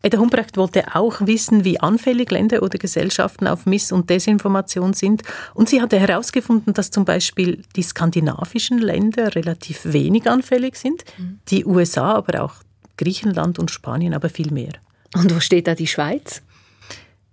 Edda 0.05 0.19
Humbrecht 0.19 0.55
wollte 0.57 0.83
auch 0.93 1.15
wissen, 1.21 1.65
wie 1.65 1.79
anfällig 1.79 2.29
Länder 2.29 2.61
oder 2.61 2.77
Gesellschaften 2.77 3.47
auf 3.47 3.65
Miss- 3.65 3.91
und 3.91 4.07
Desinformation 4.09 4.93
sind. 4.93 5.23
Und 5.55 5.67
sie 5.67 5.81
hatte 5.81 5.99
herausgefunden, 5.99 6.73
dass 6.75 6.91
zum 6.91 7.05
Beispiel 7.05 7.63
die 7.75 7.81
skandinavischen 7.81 8.77
Länder 8.77 9.35
relativ 9.35 9.77
wenig 9.83 10.29
anfällig 10.29 10.75
sind, 10.75 11.03
mhm. 11.17 11.39
die 11.49 11.65
USA, 11.65 12.13
aber 12.13 12.43
auch 12.43 12.53
Griechenland 12.97 13.57
und 13.57 13.71
Spanien 13.71 14.13
aber 14.13 14.29
viel 14.29 14.51
mehr. 14.51 14.73
Und 15.15 15.33
wo 15.35 15.39
steht 15.39 15.65
da 15.67 15.73
die 15.73 15.87
Schweiz? 15.87 16.45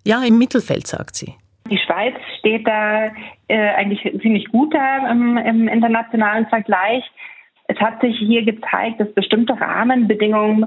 Ja, 0.06 0.22
im 0.24 0.38
Mittelfeld, 0.38 0.86
sagt 0.86 1.14
sie. 1.16 1.34
Die 1.70 1.78
Schweiz 1.78 2.14
steht 2.38 2.66
da 2.66 3.10
äh, 3.48 3.68
eigentlich 3.76 4.00
ziemlich 4.22 4.48
gut 4.48 4.74
da 4.74 5.10
im, 5.10 5.36
im 5.36 5.68
internationalen 5.68 6.46
Vergleich. 6.46 7.04
Es 7.72 7.80
hat 7.80 8.00
sich 8.02 8.18
hier 8.18 8.44
gezeigt, 8.44 9.00
dass 9.00 9.10
bestimmte 9.14 9.58
Rahmenbedingungen 9.58 10.66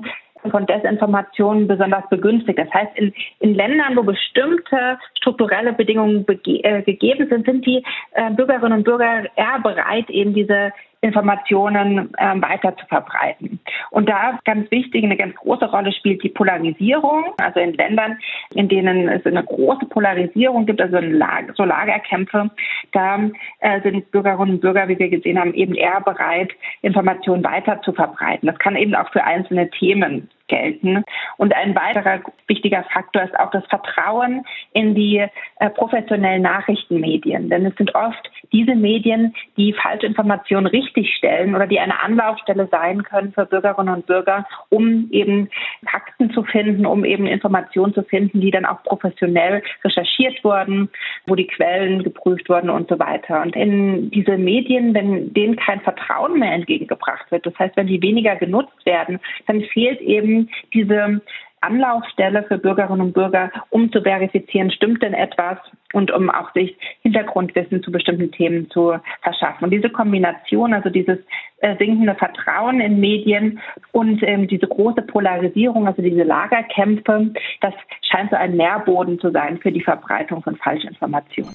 von 0.50 0.66
Desinformationen 0.66 1.68
besonders 1.68 2.08
begünstigt. 2.10 2.58
Das 2.58 2.72
heißt, 2.74 2.96
in, 2.96 3.14
in 3.40 3.54
Ländern, 3.54 3.96
wo 3.96 4.04
bestimmte 4.04 4.98
strukturelle 5.18 5.74
Bedingungen 5.74 6.26
äh, 6.28 6.82
gegeben 6.82 7.28
sind, 7.30 7.46
sind 7.46 7.66
die 7.66 7.84
äh, 8.14 8.32
Bürgerinnen 8.32 8.80
und 8.80 8.84
Bürger 8.84 9.26
eher 9.36 9.60
bereit, 9.62 10.10
eben 10.10 10.34
diese 10.34 10.72
Informationen 11.02 12.12
ähm, 12.18 12.42
weiter 12.42 12.76
zu 12.78 12.86
verbreiten. 12.88 13.60
Und 13.92 14.10
da 14.10 14.40
ganz 14.46 14.70
wichtig, 14.72 15.04
eine 15.04 15.18
ganz 15.18 15.36
große 15.36 15.66
Rolle 15.66 15.92
spielt 15.94 16.24
die 16.24 16.30
Polarisierung. 16.30 17.34
Also 17.38 17.60
in 17.60 17.74
Ländern, 17.74 18.18
in 18.54 18.68
denen 18.68 19.08
es 19.08 19.26
eine 19.26 19.44
große 19.44 19.86
Polarisierung 19.86 20.66
gibt, 20.66 20.82
also 20.82 20.98
Lager, 21.00 21.54
so 21.56 21.64
Lagerkämpfe, 21.64 22.50
da 22.92 23.20
äh, 23.60 23.82
sind 23.82 24.10
Bürgerinnen 24.12 24.56
und 24.56 24.62
Bürger, 24.62 24.88
wie 24.88 25.00
wir 25.00 25.10
gesehen 25.10 25.40
haben, 25.40 25.54
eben 25.54 25.76
eher 25.76 26.02
bereit, 26.02 26.52
Informationen 26.82 27.44
weiter 27.44 27.82
zu 27.82 27.94
verbreiten. 27.94 28.48
Das 28.48 28.60
kann 28.60 28.76
eben 28.76 28.96
auch 28.96 29.12
für 29.12 29.24
einzelne 29.24 29.70
Themen 29.70 30.30
gelten. 30.48 31.04
Und 31.38 31.56
ein 31.56 31.76
weiterer 31.76 32.22
wichtiger 32.48 32.84
Faktor 32.84 33.24
ist 33.24 33.38
auch 33.40 33.52
das 33.52 33.66
Vertrauen 33.68 34.46
in 34.74 34.96
die 34.96 35.26
äh, 35.60 35.70
professionellen 35.70 36.44
Nachrichtenmedien. 36.44 37.50
Denn 37.50 37.66
es 37.66 37.76
sind 37.76 37.96
oft 37.96 38.30
diese 38.52 38.76
Medien, 38.76 39.34
die 39.58 39.74
Falschinformationen 39.74 40.68
richtigstellen 40.68 41.56
oder 41.56 41.68
die 41.68 41.80
eine 41.80 42.00
Anlaufstelle 42.00 42.68
sein 42.70 43.04
können 43.04 43.34
für 43.34 43.46
Bürgerinnen 43.46 43.94
und 43.94 44.06
Bürger, 44.06 44.46
um 44.70 45.10
eben 45.12 45.50
Fakten 45.90 46.32
zu 46.32 46.44
finden, 46.44 46.86
um 46.86 47.06
eben 47.06 47.26
Informationen 47.26 47.94
zu 47.94 48.04
finden, 48.04 48.42
die 48.42 48.52
dann 48.52 48.66
auch 48.66 48.84
professionell 48.84 49.64
recherchiert 49.84 50.44
wurden, 50.44 50.90
wo 51.26 51.36
die 51.36 51.48
Quellen 51.48 52.04
geprüft 52.04 52.50
wurden 52.50 52.70
und 52.70 52.90
so 52.90 53.00
weiter. 53.00 53.42
Und 53.42 53.56
in 53.56 54.12
diese 54.12 54.38
Medien, 54.38 54.94
wenn 54.94 55.34
denen 55.34 55.56
kein 55.56 55.82
Vertrauen 55.82 56.40
mehr 56.40 56.54
entgegengebracht 56.54 57.32
wird, 57.32 57.46
das 57.46 57.58
heißt, 57.58 57.76
wenn 57.78 57.88
die 57.88 58.02
weniger 58.02 58.36
genutzt 58.36 58.86
werden, 58.86 59.20
dann 59.48 59.62
fehlt 59.62 60.02
eben 60.02 60.35
diese 60.74 61.22
Anlaufstelle 61.66 62.44
für 62.44 62.58
Bürgerinnen 62.58 63.02
und 63.02 63.14
Bürger, 63.14 63.52
um 63.70 63.92
zu 63.92 64.02
verifizieren, 64.02 64.72
stimmt 64.72 65.02
denn 65.02 65.14
etwas 65.14 65.58
und 65.94 66.12
um 66.12 66.30
auch 66.30 66.54
sich 66.54 66.78
Hintergrundwissen 67.02 67.82
zu 67.82 67.92
bestimmten 67.92 68.32
Themen 68.32 68.70
zu 68.70 68.96
verschaffen. 69.22 69.64
Und 69.66 69.72
diese 69.72 69.90
Kombination, 69.90 70.74
also 70.74 70.90
dieses 70.90 71.18
äh, 71.60 71.76
sinkende 71.78 72.16
Vertrauen 72.16 72.82
in 72.82 73.00
Medien 73.00 73.60
und 73.92 74.22
ähm, 74.24 74.48
diese 74.48 74.68
große 74.68 75.02
Polarisierung, 75.02 75.88
also 75.88 76.02
diese 76.02 76.24
Lagerkämpfe, 76.24 77.32
das 77.62 77.74
scheint 78.10 78.30
so 78.30 78.36
ein 78.36 78.56
Nährboden 78.56 79.20
zu 79.20 79.32
sein 79.32 79.58
für 79.58 79.72
die 79.72 79.82
Verbreitung 79.82 80.44
von 80.44 80.56
Falschinformationen. 80.58 81.54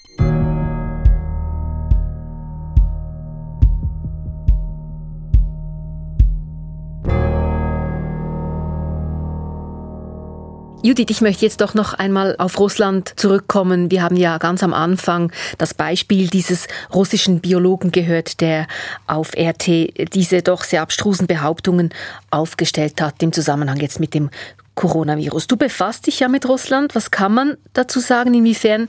Judith, 10.82 11.08
ich 11.10 11.20
möchte 11.20 11.44
jetzt 11.44 11.60
doch 11.60 11.74
noch 11.74 11.92
einmal 11.92 12.36
auf 12.38 12.58
Russland 12.58 13.12
zurückkommen. 13.16 13.90
Wir 13.90 14.02
haben 14.02 14.16
ja 14.16 14.38
ganz 14.38 14.62
am 14.62 14.72
Anfang 14.72 15.30
das 15.58 15.74
Beispiel 15.74 16.28
dieses 16.28 16.68
russischen 16.94 17.40
Biologen 17.40 17.90
gehört, 17.90 18.40
der 18.40 18.66
auf 19.06 19.32
RT 19.36 20.14
diese 20.14 20.40
doch 20.40 20.64
sehr 20.64 20.80
abstrusen 20.80 21.26
Behauptungen 21.26 21.90
aufgestellt 22.30 23.02
hat 23.02 23.22
im 23.22 23.34
Zusammenhang 23.34 23.76
jetzt 23.76 24.00
mit 24.00 24.14
dem 24.14 24.30
Coronavirus. 24.74 25.48
Du 25.48 25.58
befasst 25.58 26.06
dich 26.06 26.20
ja 26.20 26.28
mit 26.28 26.48
Russland. 26.48 26.94
Was 26.94 27.10
kann 27.10 27.34
man 27.34 27.56
dazu 27.74 28.00
sagen? 28.00 28.32
Inwiefern 28.32 28.88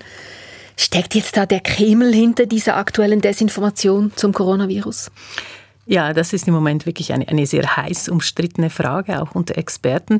steckt 0.77 1.13
jetzt 1.13 1.35
da 1.35 1.45
der 1.45 1.59
Kreml 1.59 2.13
hinter 2.13 2.45
dieser 2.45 2.77
aktuellen 2.77 3.19
Desinformation 3.19 4.13
zum 4.15 4.31
Coronavirus? 4.31 5.11
Ja, 5.91 6.13
das 6.13 6.31
ist 6.31 6.47
im 6.47 6.53
Moment 6.53 6.85
wirklich 6.85 7.11
eine, 7.11 7.27
eine 7.27 7.45
sehr 7.45 7.75
heiß 7.75 8.07
umstrittene 8.07 8.69
Frage, 8.69 9.21
auch 9.21 9.35
unter 9.35 9.57
Experten. 9.57 10.19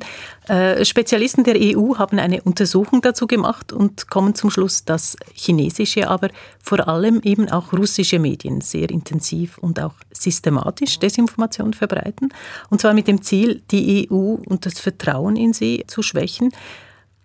Äh, 0.49 0.83
Spezialisten 0.83 1.45
der 1.45 1.55
EU 1.57 1.95
haben 1.97 2.19
eine 2.19 2.41
Untersuchung 2.41 3.01
dazu 3.01 3.25
gemacht 3.25 3.71
und 3.71 4.09
kommen 4.09 4.35
zum 4.35 4.49
Schluss, 4.51 4.83
dass 4.83 5.15
chinesische, 5.33 6.09
aber 6.09 6.27
vor 6.61 6.85
allem 6.89 7.21
eben 7.23 7.49
auch 7.49 7.71
russische 7.71 8.19
Medien 8.19 8.59
sehr 8.59 8.89
intensiv 8.89 9.59
und 9.59 9.79
auch 9.79 9.93
systematisch 10.11 10.99
Desinformation 10.99 11.71
verbreiten. 11.71 12.33
Und 12.69 12.81
zwar 12.81 12.93
mit 12.93 13.07
dem 13.07 13.21
Ziel, 13.21 13.61
die 13.71 14.09
EU 14.11 14.35
und 14.45 14.65
das 14.65 14.77
Vertrauen 14.77 15.37
in 15.37 15.53
sie 15.53 15.85
zu 15.87 16.01
schwächen. 16.01 16.51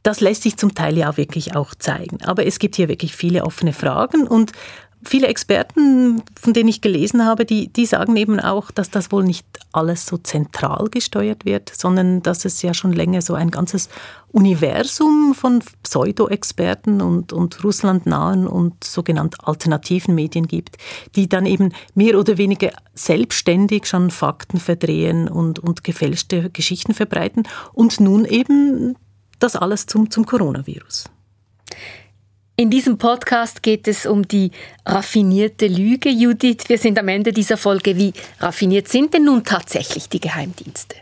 Das 0.05 0.21
lässt 0.21 0.45
sich 0.45 0.57
zum 0.57 0.73
Teil 0.73 0.97
ja 0.97 1.17
wirklich 1.17 1.57
auch 1.57 1.75
zeigen. 1.75 2.23
Aber 2.23 2.47
es 2.47 2.61
gibt 2.61 2.77
hier 2.77 2.87
wirklich 2.87 3.17
viele 3.17 3.43
offene 3.43 3.73
Fragen 3.73 4.29
und 4.29 4.53
viele 5.07 5.29
Experten, 5.29 6.23
von 6.41 6.53
denen 6.53 6.69
ich 6.69 6.81
gelesen 6.81 7.25
habe, 7.25 7.45
die, 7.45 7.69
die 7.69 7.87
sagen 7.87 8.17
eben 8.17 8.41
auch, 8.41 8.71
dass 8.71 8.91
das 8.91 9.13
wohl 9.13 9.25
nicht 9.25 9.47
alles 9.73 10.07
so 10.07 10.19
zentral 10.19 10.89
gesteuert 10.91 11.45
wird, 11.45 11.73
sondern 11.75 12.23
dass 12.23 12.45
es 12.45 12.63
ja 12.63 12.75
schon 12.75 12.93
länger 12.93 13.23
so 13.23 13.35
ein 13.35 13.51
ganzes 13.51 13.89
Universum 14.33 15.35
von 15.35 15.63
Pseudo-Experten 15.83 17.01
und, 17.01 17.33
und 17.33 17.63
russlandnahen 17.65 18.47
und 18.47 18.85
sogenannten 18.85 19.41
alternativen 19.43 20.15
Medien 20.15 20.47
gibt, 20.47 20.77
die 21.15 21.29
dann 21.29 21.47
eben 21.47 21.73
mehr 21.95 22.19
oder 22.19 22.37
weniger 22.37 22.71
selbstständig 22.95 23.87
schon 23.87 24.11
Fakten 24.11 24.59
verdrehen 24.59 25.29
und, 25.29 25.59
und 25.59 25.85
gefälschte 25.85 26.51
Geschichten 26.51 26.95
verbreiten 26.95 27.45
und 27.73 28.01
nun 28.01 28.25
eben 28.25 28.97
das 29.39 29.57
alles 29.57 29.87
zum, 29.87 30.11
zum 30.11 30.27
Coronavirus. 30.27 31.11
In 32.59 32.71
diesem 32.71 32.97
Podcast 32.97 33.63
geht 33.63 33.87
es 33.87 34.07
um 34.07 34.27
die 34.27 34.51
raffinierte 34.87 35.67
Lüge. 35.67 36.09
Judith, 36.09 36.65
wir 36.69 36.79
sind 36.79 36.99
am 36.99 37.09
Ende 37.09 37.31
dieser 37.31 37.59
Folge. 37.59 37.99
Wie 37.99 38.15
raffiniert 38.41 38.89
sind 38.89 39.13
denn 39.13 39.27
nun 39.27 39.45
tatsächlich 39.45 40.09
die 40.09 40.21
Geheimdienste? 40.21 40.97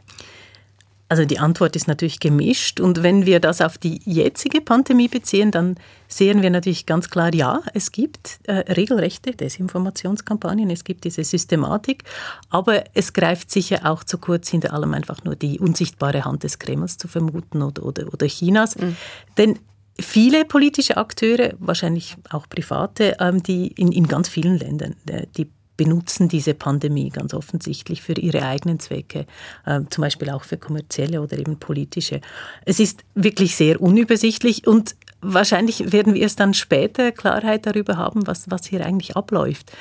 Also 1.09 1.25
die 1.25 1.39
Antwort 1.39 1.77
ist 1.77 1.87
natürlich 1.87 2.19
gemischt. 2.19 2.81
Und 2.81 3.05
wenn 3.05 3.25
wir 3.25 3.39
das 3.39 3.61
auf 3.61 3.79
die 3.79 4.01
jetzige 4.05 4.63
Pandemie 4.63 5.07
beziehen, 5.07 5.53
dann 5.53 5.77
sehen 6.09 6.43
wir 6.43 6.51
natürlich 6.51 6.87
ganz 6.87 7.09
klar, 7.09 7.33
ja, 7.33 7.61
es 7.73 7.93
gibt 7.93 8.41
äh, 8.49 8.73
regelrechte 8.73 9.31
Desinformationskampagnen, 9.31 10.71
es 10.71 10.83
gibt 10.83 11.05
diese 11.05 11.23
Systematik, 11.23 12.03
aber 12.51 12.83
es 12.95 13.13
greift 13.13 13.53
sicher 13.53 13.83
auch 13.85 14.03
zu 14.03 14.19
kurz, 14.19 14.49
hinter 14.49 14.73
allem 14.73 14.93
einfach 14.93 15.23
nur 15.23 15.37
die 15.37 15.61
unsichtbare 15.61 16.25
Hand 16.25 16.43
des 16.43 16.59
Kremls 16.59 16.99
zu 16.99 17.07
vermuten 17.07 17.63
oder, 17.63 17.85
oder, 17.85 18.13
oder 18.13 18.27
Chinas. 18.27 18.75
Mhm. 18.75 18.97
Denn 19.39 19.59
viele 20.01 20.45
politische 20.45 20.97
Akteure, 20.97 21.55
wahrscheinlich 21.59 22.17
auch 22.31 22.49
private, 22.49 23.17
ähm, 23.21 23.43
die 23.43 23.69
in, 23.69 23.93
in 23.93 24.09
ganz 24.09 24.29
vielen 24.29 24.59
Ländern, 24.59 24.97
äh, 25.09 25.27
die 25.37 25.51
benutzen 25.77 26.29
diese 26.29 26.55
Pandemie 26.55 27.11
ganz 27.11 27.35
offensichtlich 27.35 28.03
für 28.03 28.13
ihre 28.13 28.43
eigenen 28.43 28.79
Zwecke, 28.79 29.27
äh, 29.67 29.81
zum 29.91 30.03
Beispiel 30.03 30.31
auch 30.31 30.45
für 30.45 30.57
kommerzielle 30.57 31.21
oder 31.21 31.39
eben 31.39 31.59
politische. 31.59 32.21
Es 32.65 32.79
ist 32.79 33.03
wirklich 33.15 33.57
sehr 33.57 33.81
unübersichtlich 33.81 34.67
und 34.67 34.95
wahrscheinlich 35.21 35.93
werden 35.93 36.15
wir 36.15 36.25
es 36.25 36.37
dann 36.37 36.55
später 36.55 37.11
Klarheit 37.11 37.67
darüber 37.67 37.97
haben, 37.97 38.27
was, 38.27 38.51
was 38.51 38.67
hier 38.67 38.85
eigentlich 38.85 39.17
abläuft. 39.17 39.73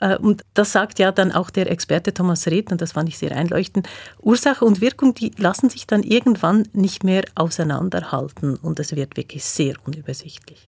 Äh, 0.00 0.16
und 0.16 0.44
das 0.54 0.72
sagt 0.72 0.98
ja 0.98 1.12
dann 1.12 1.32
auch 1.32 1.50
der 1.50 1.70
Experte 1.70 2.12
Thomas 2.12 2.46
Redner, 2.46 2.76
das 2.76 2.92
fand 2.92 3.08
ich 3.08 3.18
sehr 3.18 3.36
einleuchtend. 3.36 3.88
Ursache 4.20 4.64
und 4.64 4.80
Wirkung, 4.80 5.14
die 5.14 5.32
lassen 5.36 5.70
sich 5.70 5.86
dann 5.86 6.02
irgendwann 6.02 6.68
nicht 6.72 7.04
mehr 7.04 7.22
auseinanderhalten 7.34 8.56
und 8.56 8.80
es 8.80 8.96
wird 8.96 9.16
wirklich 9.16 9.44
sehr 9.44 9.74
unübersichtlich. 9.84 10.64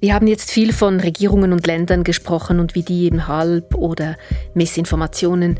Wir 0.00 0.14
haben 0.14 0.26
jetzt 0.26 0.50
viel 0.50 0.72
von 0.72 0.98
Regierungen 0.98 1.52
und 1.52 1.66
Ländern 1.66 2.04
gesprochen 2.04 2.58
und 2.58 2.74
wie 2.74 2.82
die 2.82 3.04
eben 3.04 3.28
Halb- 3.28 3.74
oder 3.74 4.16
Missinformationen 4.54 5.58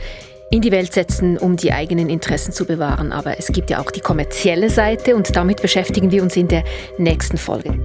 in 0.50 0.62
die 0.62 0.72
Welt 0.72 0.94
setzen, 0.94 1.36
um 1.36 1.56
die 1.56 1.72
eigenen 1.72 2.08
Interessen 2.08 2.52
zu 2.52 2.64
bewahren. 2.64 3.12
Aber 3.12 3.38
es 3.38 3.48
gibt 3.48 3.70
ja 3.70 3.80
auch 3.80 3.90
die 3.90 4.00
kommerzielle 4.00 4.70
Seite 4.70 5.14
und 5.14 5.36
damit 5.36 5.60
beschäftigen 5.60 6.10
wir 6.10 6.22
uns 6.22 6.36
in 6.36 6.48
der 6.48 6.64
nächsten 6.98 7.36
Folge. 7.36 7.78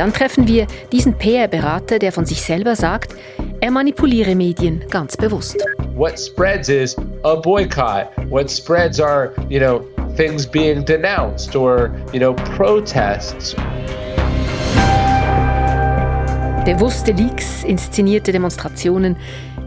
Dann 0.00 0.14
treffen 0.14 0.48
wir 0.48 0.66
diesen 0.90 1.12
PR-Berater, 1.12 1.98
der 1.98 2.10
von 2.10 2.24
sich 2.24 2.40
selber 2.40 2.74
sagt, 2.74 3.14
er 3.60 3.70
manipuliere 3.70 4.34
Medien 4.34 4.82
ganz 4.88 5.14
bewusst. 5.14 5.62
What 5.94 6.18
spreads 6.18 6.70
is 6.70 6.96
a 7.22 7.34
boycott. 7.34 8.06
What 8.30 8.50
spreads 8.50 8.98
are, 8.98 9.32
you 9.50 9.60
know, 9.60 9.82
things 10.16 10.46
being 10.46 10.86
denounced 10.86 11.54
or, 11.54 11.90
you 12.14 12.18
know, 12.18 12.32
protests. 12.56 13.54
Bewusste 16.64 17.12
Leaks, 17.12 17.62
inszenierte 17.64 18.32
Demonstrationen, 18.32 19.18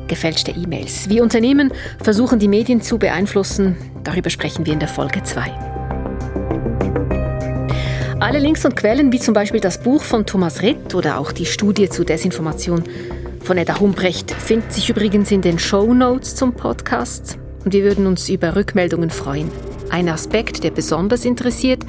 gefälschte 0.08 0.50
E-Mails. 0.50 1.08
Wie 1.10 1.22
Unternehmen 1.22 1.72
versuchen 2.02 2.40
die 2.40 2.48
Medien 2.48 2.82
zu 2.82 2.98
beeinflussen, 2.98 3.78
darüber 4.04 4.32
sprechen 4.32 4.66
wir 4.66 4.74
in 4.74 4.80
der 4.80 4.90
Folge 4.90 5.22
2. 5.22 5.74
Alle 8.24 8.40
Links 8.40 8.64
und 8.64 8.78
Quellen, 8.78 9.12
wie 9.12 9.20
zum 9.20 9.34
Beispiel 9.34 9.60
das 9.60 9.80
Buch 9.80 10.02
von 10.02 10.26
Thomas 10.26 10.62
Ritt 10.62 10.96
oder 10.96 11.20
auch 11.20 11.34
die 11.34 11.46
Studie 11.46 11.90
zu 11.90 12.06
Desinformation 12.06 12.82
von 13.44 13.58
Edda 13.58 13.82
Humprecht, 13.82 14.32
finden 14.32 14.72
sich 14.72 14.90
übrigens 14.90 15.30
in 15.30 15.42
den 15.42 15.60
Show 15.60 15.94
Notes 15.94 16.34
zum 16.34 16.54
Podcast. 16.54 17.38
Und 17.66 17.74
wir 17.74 17.84
würden 17.84 18.08
uns 18.08 18.30
über 18.30 18.56
Rückmeldungen 18.56 19.10
freuen. 19.10 19.52
Ein 19.90 20.08
Aspekt, 20.08 20.64
der 20.64 20.72
besonders 20.72 21.26
interessiert 21.26 21.84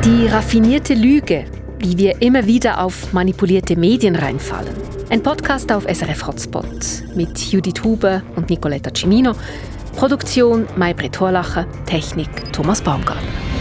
Die 0.07 0.29
raffinierte 0.29 0.95
Lüge, 0.95 1.47
wie 1.81 1.99
wir 1.99 2.23
immer 2.23 2.47
wieder 2.47 2.81
auf 2.81 3.12
manipulierte 3.12 3.75
Medien 3.75 4.14
reinfallen. 4.14 4.73
Ein 5.11 5.21
Podcast 5.21 5.73
auf 5.73 5.83
SRF 5.83 6.29
Hotspot 6.29 6.69
mit 7.16 7.37
Judith 7.51 7.83
Huber 7.83 8.23
und 8.37 8.49
Nicoletta 8.49 8.92
Cimino. 8.95 9.33
Produktion 9.97 10.69
Maybrit 10.77 11.19
Horlacher, 11.19 11.66
Technik 11.87 12.53
Thomas 12.53 12.81
Baumgartner. 12.81 13.56